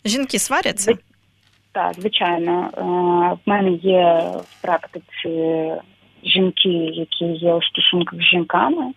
Жінки 0.05 0.39
сваряться. 0.39 0.93
Так, 1.71 1.93
звичайно, 1.93 2.69
е, 2.77 2.81
в 3.45 3.49
мене 3.49 3.71
є 3.71 4.31
в 4.43 4.61
практиці 4.61 5.71
жінки, 6.23 6.69
які 6.93 7.25
є 7.25 7.53
у 7.53 7.61
стосунках 7.61 8.19
з 8.19 8.23
жінками, 8.23 8.93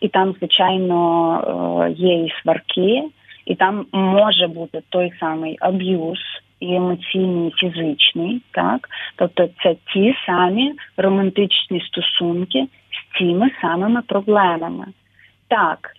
і 0.00 0.08
там, 0.08 0.34
звичайно, 0.38 1.88
е, 1.88 1.92
є 1.92 2.14
і 2.14 2.32
сварки, 2.42 3.02
і 3.46 3.54
там 3.54 3.86
може 3.92 4.46
бути 4.46 4.82
той 4.88 5.12
самий 5.20 5.56
аб'юз. 5.60 6.18
І 6.60 6.74
емоційний, 6.74 7.48
і 7.48 7.52
фізичний, 7.56 8.42
так 8.50 8.88
тобто 9.16 9.48
це 9.62 9.76
ті 9.92 10.14
самі 10.26 10.74
романтичні 10.96 11.80
стосунки 11.80 12.66
з 12.90 13.18
цими 13.18 13.50
самими 13.60 14.02
проблемами. 14.02 14.86
Так, 15.48 15.90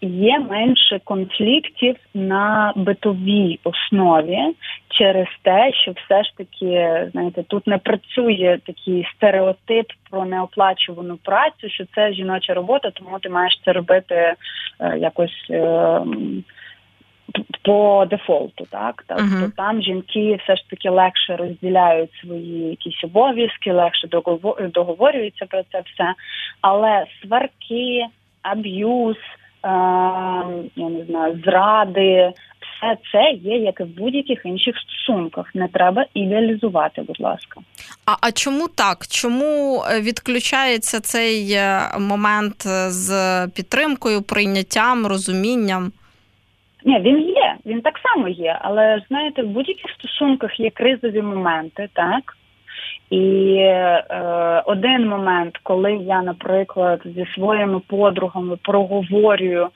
є 0.00 0.38
менше 0.38 1.00
конфліктів 1.04 1.96
на 2.14 2.72
битовій 2.76 3.58
основі 3.64 4.38
через 4.88 5.26
те, 5.42 5.72
що 5.72 5.92
все 5.92 6.22
ж 6.22 6.30
таки 6.36 7.06
знаєте, 7.12 7.42
тут 7.42 7.66
не 7.66 7.78
працює 7.78 8.58
такий 8.66 9.08
стереотип 9.16 9.86
про 10.10 10.24
неоплачувану 10.24 11.16
працю, 11.16 11.68
що 11.68 11.84
це 11.94 12.12
жіноча 12.12 12.54
робота, 12.54 12.90
тому 12.90 13.18
ти 13.18 13.28
маєш 13.28 13.60
це 13.64 13.72
робити 13.72 14.14
е, 14.14 14.34
якось. 14.98 15.46
Е, 15.50 16.00
по 17.62 18.06
дефолту, 18.10 18.66
так 18.70 19.04
тобто 19.06 19.24
uh-huh. 19.24 19.50
там 19.56 19.82
жінки 19.82 20.38
все 20.42 20.56
ж 20.56 20.70
таки 20.70 20.90
легше 20.90 21.36
розділяють 21.36 22.10
свої 22.20 22.58
якісь 22.58 23.04
обов'язки, 23.04 23.72
легше 23.72 24.08
договорюються 24.74 25.46
про 25.46 25.62
це 25.72 25.80
все, 25.80 26.14
але 26.60 27.04
сварки, 27.22 28.06
аб'юз, 28.44 29.16
я 30.76 30.88
не 30.88 31.04
знаю, 31.08 31.40
зради. 31.44 32.32
Все 32.60 32.96
це 33.12 33.30
є 33.50 33.56
як 33.58 33.80
і 33.80 33.82
в 33.82 33.86
будь-яких 33.86 34.40
інших 34.44 34.74
стосунках. 34.78 35.54
Не 35.54 35.68
треба 35.68 36.06
ідеалізувати, 36.14 37.02
будь 37.02 37.20
ласка. 37.20 37.60
А 38.06 38.12
а 38.20 38.32
чому 38.32 38.68
так? 38.68 39.06
Чому 39.06 39.82
е, 39.90 40.00
відключається 40.00 41.00
цей 41.00 41.52
е, 41.52 41.80
момент 41.98 42.62
з 42.88 43.10
підтримкою, 43.56 44.22
прийняттям, 44.22 45.06
розумінням? 45.06 45.92
Ні, 46.84 47.00
він 47.00 47.20
є, 47.20 47.56
він 47.66 47.80
так 47.80 47.94
само 47.98 48.28
є. 48.28 48.58
Але 48.60 49.02
знаєте, 49.08 49.42
в 49.42 49.46
будь-яких 49.46 49.90
стосунках 49.98 50.60
є 50.60 50.70
кризові 50.70 51.22
моменти, 51.22 51.88
так 51.92 52.36
і 53.10 53.54
е, 53.56 54.62
один 54.66 55.08
момент, 55.08 55.58
коли 55.62 55.92
я, 55.92 56.22
наприклад, 56.22 57.00
зі 57.04 57.26
своїми 57.34 57.80
подругами 57.86 58.56
проговорюю 58.62 59.64
е, 59.64 59.68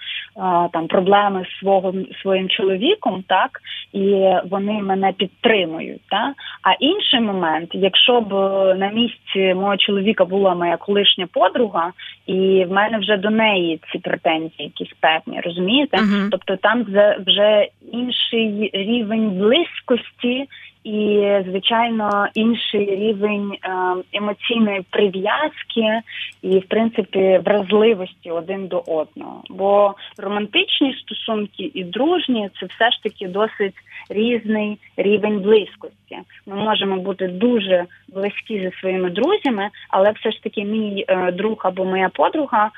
там 0.72 0.86
проблеми 0.88 1.46
з 1.50 1.58
свого 1.58 1.94
своїм 2.22 2.48
чоловіком, 2.48 3.24
так 3.28 3.50
і 3.92 4.32
вони 4.50 4.72
мене 4.72 5.12
підтримують. 5.12 6.00
Так? 6.10 6.32
А 6.62 6.72
інший 6.72 7.20
момент, 7.20 7.70
якщо 7.72 8.20
б 8.20 8.32
на 8.78 8.90
місці 8.90 9.54
мого 9.54 9.76
чоловіка 9.76 10.24
була 10.24 10.54
моя 10.54 10.76
колишня 10.76 11.26
подруга, 11.32 11.92
і 12.26 12.64
в 12.68 12.72
мене 12.72 12.98
вже 12.98 13.16
до 13.16 13.30
неї 13.30 13.80
ці 13.92 13.98
претензії, 13.98 14.52
якісь 14.58 14.96
певні, 15.00 15.40
розумієте? 15.40 15.96
Uh-huh. 15.96 16.28
Тобто 16.30 16.56
там 16.56 16.86
вже 17.26 17.68
інший 17.92 18.70
рівень 18.72 19.30
близькості 19.30 20.48
і 20.88 21.42
звичайно 21.48 22.28
інший 22.34 22.96
рівень 22.96 23.52
е, 23.52 23.68
емоційної 24.12 24.84
прив'язки 24.90 26.00
і, 26.42 26.58
в 26.58 26.68
принципі, 26.68 27.40
вразливості 27.44 28.30
один 28.30 28.66
до 28.66 28.78
одного. 28.78 29.42
Бо 29.50 29.94
романтичні 30.18 30.94
стосунки 30.94 31.70
і 31.74 31.84
дружні 31.84 32.50
це 32.60 32.66
все 32.66 32.90
ж 32.90 33.02
таки 33.02 33.28
досить 33.28 33.74
різний 34.10 34.78
рівень 34.96 35.40
близькості. 35.40 36.18
Ми 36.46 36.56
можемо 36.56 36.96
бути 36.96 37.28
дуже 37.28 37.84
близькі 38.08 38.60
зі 38.60 38.70
своїми 38.80 39.10
друзями, 39.10 39.68
але 39.90 40.10
все 40.10 40.30
ж 40.30 40.42
таки 40.42 40.64
мій 40.64 41.04
е, 41.08 41.32
друг 41.32 41.56
або 41.64 41.84
моя 41.84 42.08
подруга 42.08 42.66
е, 42.66 42.70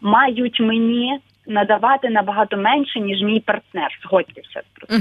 мають 0.00 0.60
мені 0.60 1.18
надавати 1.46 2.10
набагато 2.10 2.56
менше 2.56 3.00
ніж 3.00 3.22
мій 3.22 3.40
партнер. 3.40 3.88
Згодьтеся 4.02 4.62
про 4.74 4.86
це. 4.86 4.96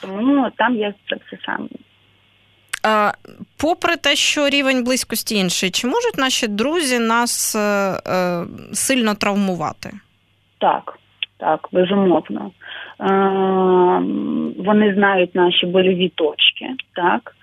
Тому 0.00 0.50
там 0.56 0.76
є 0.76 0.94
це 1.08 1.16
все 1.16 1.38
саме. 1.46 1.68
Попри 3.60 3.96
те, 3.96 4.14
що 4.14 4.48
рівень 4.48 4.84
близькості 4.84 5.34
інший, 5.34 5.70
чи 5.70 5.86
можуть 5.86 6.18
наші 6.18 6.48
друзі 6.48 6.98
нас 6.98 7.56
е, 7.56 7.58
е, 7.58 8.44
сильно 8.72 9.14
травмувати? 9.14 9.90
Так, 10.58 10.98
так, 11.36 11.68
безумовно. 11.72 12.50
Е, 13.00 13.04
Вони 14.58 14.94
знають 14.94 15.34
наші 15.34 15.66
больові 15.66 16.08
точки, 16.08 16.66
так 16.94 17.34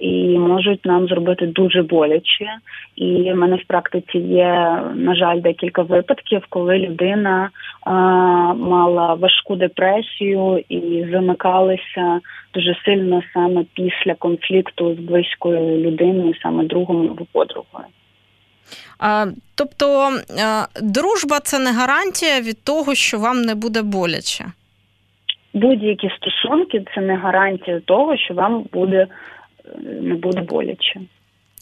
і 0.00 0.38
можуть 0.38 0.84
нам 0.84 1.08
зробити 1.08 1.46
дуже 1.46 1.82
боляче. 1.82 2.46
І 2.96 3.32
в 3.32 3.36
мене 3.36 3.56
в 3.56 3.64
практиці 3.66 4.18
є, 4.18 4.82
на 4.94 5.14
жаль, 5.14 5.40
декілька 5.40 5.82
випадків, 5.82 6.46
коли 6.48 6.78
людина 6.78 7.50
мала 8.56 9.14
важку 9.14 9.56
депресію 9.56 10.64
і 10.68 11.06
замикалася 11.12 12.20
дуже 12.54 12.76
сильно 12.84 13.22
саме 13.34 13.64
після 13.74 14.14
конфлікту 14.14 14.94
з 14.94 14.98
близькою 14.98 15.78
людиною, 15.78 16.34
саме 16.42 16.64
другом 16.64 17.10
або 17.10 17.26
подругою. 17.32 17.86
А, 18.98 19.26
Тобто 19.54 20.12
дружба 20.82 21.40
це 21.40 21.58
не 21.58 21.72
гарантія 21.72 22.40
від 22.40 22.64
того, 22.64 22.94
що 22.94 23.18
вам 23.18 23.42
не 23.42 23.54
буде 23.54 23.82
боляче. 23.82 24.44
Будь-які 25.54 26.10
стосунки 26.16 26.84
це 26.94 27.00
не 27.00 27.16
гарантія 27.16 27.80
того, 27.80 28.16
що 28.16 28.34
вам 28.34 28.64
буде 28.72 29.06
не 30.00 30.14
буде 30.14 30.40
боляче. 30.40 31.00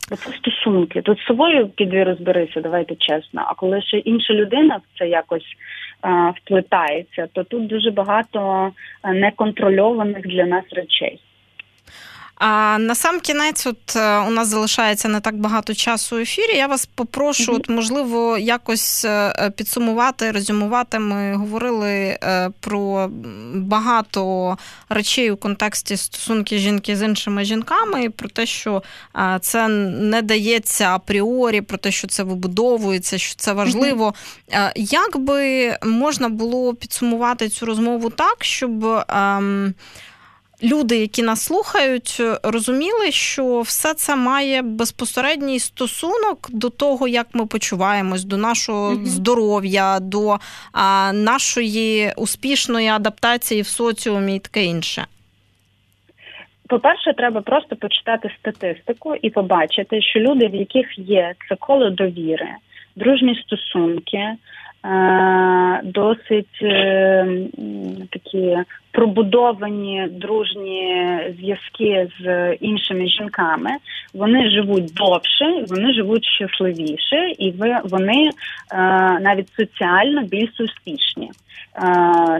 Це 0.08 0.32
стосунки. 0.32 1.02
Тут 1.02 1.18
з 1.18 1.24
собою 1.24 1.68
піди 1.68 2.04
розберися, 2.04 2.60
давайте 2.60 2.94
чесно. 2.94 3.44
А 3.46 3.54
коли 3.54 3.82
ще 3.82 3.98
інша 3.98 4.34
людина 4.34 4.76
в 4.76 4.98
це 4.98 5.08
якось 5.08 5.56
а, 6.00 6.30
вплетається, 6.30 7.28
то 7.32 7.44
тут 7.44 7.66
дуже 7.66 7.90
багато 7.90 8.70
неконтрольованих 9.04 10.26
для 10.26 10.44
нас 10.44 10.64
речей. 10.72 11.20
А 12.44 12.78
на 12.78 12.94
сам 12.94 13.20
кінець, 13.20 13.66
от 13.66 13.96
е, 13.96 14.18
у 14.18 14.30
нас 14.30 14.48
залишається 14.48 15.08
не 15.08 15.20
так 15.20 15.36
багато 15.36 15.74
часу 15.74 16.16
в 16.16 16.18
ефірі. 16.18 16.56
Я 16.56 16.66
вас 16.66 16.86
попрошу, 16.86 17.54
от, 17.54 17.68
можливо, 17.68 18.38
якось 18.38 19.04
е, 19.04 19.50
підсумувати, 19.56 20.30
резюмувати. 20.30 20.98
Ми 20.98 21.34
говорили 21.34 21.90
е, 21.90 22.50
про 22.60 23.10
багато 23.54 24.56
речей 24.88 25.30
у 25.30 25.36
контексті 25.36 25.96
стосунки 25.96 26.58
жінки 26.58 26.96
з 26.96 27.02
іншими 27.02 27.44
жінками, 27.44 28.04
і 28.04 28.08
про 28.08 28.28
те, 28.28 28.46
що 28.46 28.82
це 29.40 29.68
не 29.68 30.22
дається 30.22 30.94
апріорі, 30.94 31.60
про 31.60 31.78
те, 31.78 31.90
що 31.90 32.06
це 32.06 32.22
вибудовується, 32.22 33.18
що 33.18 33.34
це 33.36 33.52
важливо. 33.52 34.14
Як 34.76 35.18
би 35.18 35.76
можна 35.86 36.28
було 36.28 36.74
підсумувати 36.74 37.48
цю 37.48 37.66
розмову 37.66 38.10
так, 38.10 38.44
щоб. 38.44 39.04
Люди, 40.64 40.96
які 40.96 41.22
нас 41.22 41.44
слухають, 41.44 42.22
розуміли, 42.42 43.10
що 43.10 43.60
все 43.60 43.94
це 43.94 44.16
має 44.16 44.62
безпосередній 44.62 45.58
стосунок 45.58 46.38
до 46.50 46.70
того, 46.70 47.08
як 47.08 47.26
ми 47.34 47.46
почуваємось, 47.46 48.24
до 48.24 48.36
нашого 48.36 48.90
mm 48.90 49.04
здоров'я, 49.04 50.00
до 50.00 50.36
а, 50.72 51.12
нашої 51.12 52.12
успішної 52.16 52.88
адаптації 52.88 53.62
в 53.62 53.66
соціумі 53.66 54.36
і 54.36 54.38
таке 54.38 54.64
інше. 54.64 55.06
По-перше, 56.68 57.12
треба 57.12 57.40
просто 57.40 57.76
почитати 57.76 58.30
статистику 58.40 59.14
і 59.14 59.30
побачити, 59.30 60.02
що 60.02 60.20
люди, 60.20 60.46
в 60.46 60.54
яких 60.54 60.98
є 60.98 61.34
це 61.48 61.56
коло 61.56 61.90
довіри, 61.90 62.48
дружні 62.96 63.42
стосунки, 63.46 64.36
досить 65.84 66.62
е, 66.62 67.26
такі 68.10 68.56
пробудовані 68.92 70.08
дружні 70.10 71.18
зв'язки 71.38 72.08
з 72.20 72.52
іншими 72.60 73.08
жінками. 73.08 73.70
Вони 74.14 74.50
живуть 74.50 74.94
довше, 74.94 75.64
вони 75.68 75.92
живуть 75.92 76.24
щасливіше, 76.24 77.32
і 77.38 77.54
вони 77.84 78.28
е, 78.28 78.30
навіть 79.20 79.48
соціально 79.48 80.22
більш 80.22 80.60
успішні. 80.60 81.30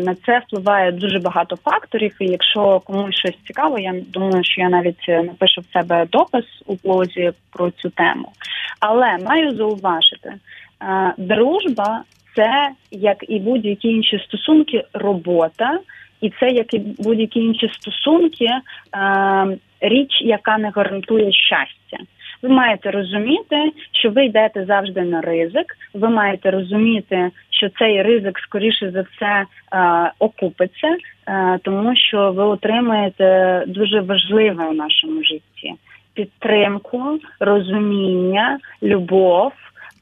На 0.00 0.14
це 0.26 0.38
впливає 0.38 0.92
дуже 0.92 1.18
багато 1.18 1.56
факторів. 1.56 2.16
І 2.20 2.26
якщо 2.26 2.80
комусь 2.80 3.14
щось 3.14 3.38
цікаво, 3.46 3.78
я 3.78 3.94
думаю, 4.08 4.44
що 4.44 4.60
я 4.60 4.68
навіть 4.68 5.08
напишу 5.08 5.60
в 5.60 5.72
себе 5.72 6.06
допис 6.12 6.44
у 6.66 6.74
блозі 6.84 7.32
про 7.52 7.70
цю 7.70 7.90
тему. 7.90 8.28
Але 8.80 9.18
маю 9.18 9.56
зауважити, 9.56 10.34
дружба 11.18 12.02
це 12.36 12.70
як 12.90 13.24
і 13.28 13.38
будь-які 13.38 13.88
інші 13.88 14.18
стосунки, 14.18 14.84
робота, 14.94 15.78
і 16.20 16.32
це 16.40 16.48
як 16.48 16.74
і 16.74 16.78
будь-які 16.98 17.40
інші 17.40 17.68
стосунки, 17.68 18.46
е, 18.46 18.60
річ, 19.80 20.20
яка 20.20 20.58
не 20.58 20.70
гарантує 20.70 21.32
щастя. 21.32 22.04
Ви 22.42 22.48
маєте 22.48 22.90
розуміти, 22.90 23.72
що 23.92 24.10
ви 24.10 24.24
йдете 24.24 24.64
завжди 24.64 25.00
на 25.00 25.20
ризик. 25.20 25.76
Ви 25.94 26.08
маєте 26.08 26.50
розуміти, 26.50 27.30
що 27.50 27.68
цей 27.68 28.02
ризик 28.02 28.38
скоріше 28.38 28.90
за 28.90 29.02
все 29.02 29.44
е, 29.72 30.12
окупиться, 30.18 30.96
е, 31.28 31.58
тому 31.62 31.96
що 31.96 32.32
ви 32.32 32.42
отримаєте 32.42 33.64
дуже 33.66 34.00
важливе 34.00 34.64
у 34.64 34.72
нашому 34.72 35.24
житті 35.24 35.74
підтримку, 36.14 37.18
розуміння, 37.40 38.58
любов 38.82 39.52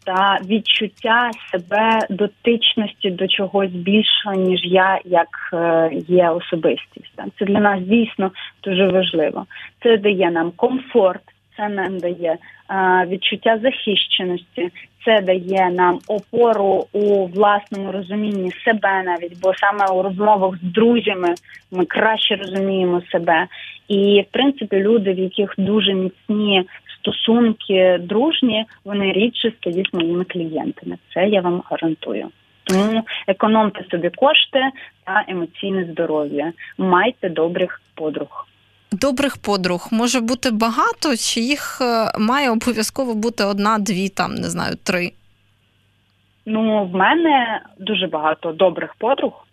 та 0.04 0.38
відчуття 0.44 1.30
себе 1.50 1.98
дотичності 2.10 3.10
до 3.10 3.28
чогось 3.28 3.70
більшого, 3.70 4.34
ніж 4.34 4.60
я, 4.64 5.00
як 5.04 5.28
е, 5.52 5.90
є 6.08 6.30
особистість. 6.30 7.12
Це 7.38 7.44
для 7.44 7.60
нас 7.60 7.80
дійсно 7.80 8.30
дуже 8.62 8.88
важливо. 8.88 9.46
Це 9.82 9.96
дає 9.96 10.30
нам 10.30 10.52
комфорт, 10.56 11.22
це 11.56 11.68
нам 11.68 11.98
дає 11.98 12.36
е, 12.70 13.06
відчуття 13.06 13.58
захищеності, 13.62 14.70
це 15.04 15.20
дає 15.20 15.70
нам 15.70 15.98
опору 16.08 16.86
у 16.92 17.26
власному 17.26 17.92
розумінні 17.92 18.50
себе 18.64 19.02
навіть, 19.04 19.40
бо 19.42 19.52
саме 19.54 19.86
у 19.86 20.02
розмовах 20.02 20.56
з 20.56 20.72
друзями 20.72 21.34
ми 21.70 21.84
краще 21.84 22.36
розуміємо 22.36 23.02
себе. 23.12 23.46
І 23.88 24.24
в 24.28 24.32
принципі 24.32 24.76
люди, 24.76 25.12
в 25.12 25.18
яких 25.18 25.54
дуже 25.58 25.94
міцні 25.94 26.64
стосунки 27.00 27.98
дружні, 28.00 28.64
вони 28.84 29.12
рідше 29.12 29.52
стають 29.60 29.94
моїми 29.94 30.24
клієнтами. 30.24 30.98
Це 31.14 31.28
я 31.28 31.40
вам 31.40 31.62
гарантую. 31.70 32.28
Тому 32.64 33.02
економте 33.26 33.84
собі 33.90 34.10
кошти 34.10 34.60
та 35.04 35.24
емоційне 35.28 35.88
здоров'я. 35.92 36.52
Майте 36.78 37.28
добрих 37.28 37.80
подруг. 37.94 38.46
Добрих 38.92 39.36
подруг 39.36 39.88
може 39.92 40.20
бути 40.20 40.50
багато, 40.50 41.16
чи 41.16 41.40
їх 41.40 41.78
е, 41.80 42.18
має 42.18 42.50
обов'язково 42.50 43.14
бути 43.14 43.44
одна, 43.44 43.78
дві, 43.78 44.08
там 44.08 44.34
не 44.34 44.48
знаю, 44.48 44.74
три. 44.82 45.12
Ну, 46.46 46.84
в 46.84 46.94
мене 46.94 47.62
дуже 47.78 48.06
багато 48.06 48.52
добрих 48.52 48.94
подруг 48.98 49.46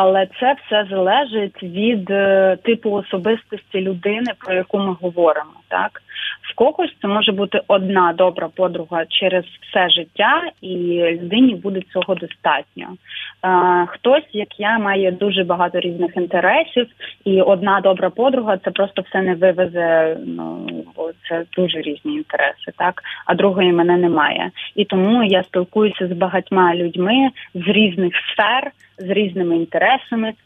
але 0.00 0.26
це 0.40 0.56
все 0.66 0.86
залежить 0.90 1.62
від 1.62 2.10
е, 2.10 2.56
типу 2.64 2.90
особистості 2.90 3.80
людини, 3.80 4.32
про 4.38 4.54
яку 4.54 4.78
ми 4.78 4.96
говоримо. 5.00 5.50
Так 5.68 6.02
в 6.42 6.54
когось 6.54 6.96
це 7.02 7.08
може 7.08 7.32
бути 7.32 7.60
одна 7.68 8.12
добра 8.12 8.48
подруга 8.54 9.04
через 9.08 9.44
все 9.44 9.88
життя, 9.88 10.42
і 10.60 10.76
людині 11.22 11.54
буде 11.54 11.80
цього 11.92 12.14
достатньо. 12.14 12.86
Е, 12.86 13.86
хтось, 13.86 14.28
як 14.32 14.60
я, 14.60 14.78
має 14.78 15.12
дуже 15.12 15.44
багато 15.44 15.80
різних 15.80 16.16
інтересів, 16.16 16.86
і 17.24 17.42
одна 17.42 17.80
добра 17.80 18.10
подруга 18.10 18.58
це 18.58 18.70
просто 18.70 19.02
все 19.02 19.22
не 19.22 19.34
вивезе. 19.34 20.16
Ну 20.26 20.68
бо 20.96 21.10
це 21.28 21.44
дуже 21.56 21.80
різні 21.80 22.14
інтереси, 22.14 22.72
так 22.76 23.02
а 23.26 23.34
другої 23.34 23.72
мене 23.72 23.96
немає. 23.96 24.50
І 24.74 24.84
тому 24.84 25.24
я 25.24 25.42
спілкуюся 25.42 26.06
з 26.08 26.12
багатьма 26.12 26.74
людьми 26.74 27.30
з 27.54 27.68
різних 27.68 28.12
сфер, 28.32 28.70
з 28.98 29.10
різними 29.10 29.56
інтересами, 29.56 29.87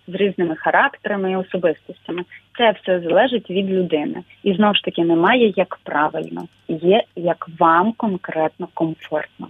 з 0.08 0.14
різними 0.14 0.56
характерами 0.56 1.32
і 1.32 1.36
особистостями. 1.36 2.24
Це 2.58 2.74
все 2.82 3.00
залежить 3.00 3.50
від 3.50 3.70
людини, 3.70 4.22
і 4.42 4.54
знову 4.54 4.74
ж 4.74 4.82
таки 4.84 5.04
немає 5.04 5.52
як 5.56 5.78
правильно, 5.82 6.48
є 6.68 7.02
як 7.16 7.46
вам 7.58 7.92
конкретно 7.92 8.68
комфортно. 8.74 9.48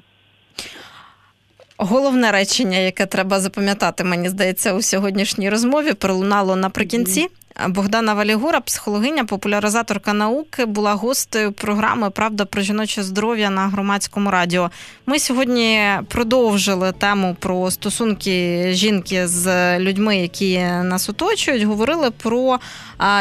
Головне 1.78 2.32
речення, 2.32 2.78
яке 2.78 3.07
треба 3.07 3.40
запам'ятати, 3.40 4.05
мені 4.05 4.28
здається, 4.28 4.74
у 4.74 4.82
сьогоднішній 4.82 5.51
розмові 5.51 5.95
пролунало 5.95 6.57
наприкінці. 6.57 7.28
Богдана 7.68 8.14
Валігура, 8.14 8.61
психологиня, 8.61 9.24
популяризаторка 9.24 10.12
науки, 10.12 10.64
була 10.64 10.94
гостею 10.94 11.53
програми 11.53 12.11
Правда 12.11 12.44
про 12.44 12.62
жіноче 12.62 13.03
здоров'я 13.03 13.50
на 13.50 13.68
громадському 13.68 14.30
радіо. 14.30 14.70
Ми 15.07 15.18
сьогодні 15.18 15.80
продовжили 16.09 16.92
тему 16.92 17.36
про 17.40 17.70
стосунки 17.70 18.66
жінки 18.72 19.26
з 19.26 19.78
людьми, 19.78 20.16
які 20.16 20.59
нас 20.62 21.09
оточують. 21.09 21.62
Говорили 21.62 22.11
про 22.11 22.59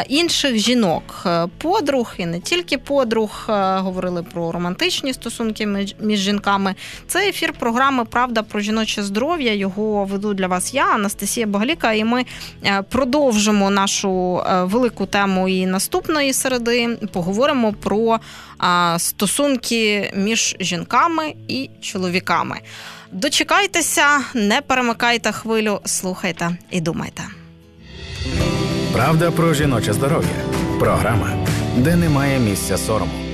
інших 0.08 0.58
жінок, 0.58 1.28
подруг 1.58 2.14
і 2.18 2.26
не 2.26 2.40
тільки 2.40 2.78
подруг. 2.78 3.46
Говорили 3.78 4.24
про 4.24 4.52
романтичні 4.52 5.14
стосунки 5.14 5.68
між 6.00 6.20
жінками. 6.20 6.76
Це 7.08 7.30
ефір 7.30 7.54
програми 7.54 8.06
Правда 8.06 8.44
про 8.44 8.60
жіноче 8.60 9.04
здоров'я. 9.04 9.54
Його 9.54 10.06
веду 10.06 10.34
для 10.34 10.48
вас 10.48 10.74
я, 10.74 10.86
Анастасія 10.86 11.48
Богаліка, 11.48 11.94
і 11.94 12.04
ми 12.04 12.26
е, 12.66 12.82
продовжимо 12.82 13.70
нашу. 13.70 14.21
Е, 14.22 14.64
велику 14.64 15.06
тему 15.06 15.50
і 15.50 15.66
наступної 15.66 16.34
середи. 16.34 16.98
Поговоримо 17.14 17.74
про 17.74 18.20
стосунки 18.98 20.12
між 20.16 20.56
жінками 20.60 21.34
і 21.48 21.70
чоловіками. 21.82 22.60
Дочекайтеся, 23.12 24.04
не 24.34 24.62
перемикайте 24.62 25.32
хвилю, 25.32 25.80
слухайте 25.86 26.58
і 26.72 26.82
думайте. 26.82 27.24
Правда 28.94 29.32
про 29.32 29.54
жіноче 29.54 29.94
здоров'я. 29.94 30.30
Програма, 30.80 31.30
де 31.78 31.96
немає 31.96 32.40
місця 32.40 32.78
сорому. 32.78 33.31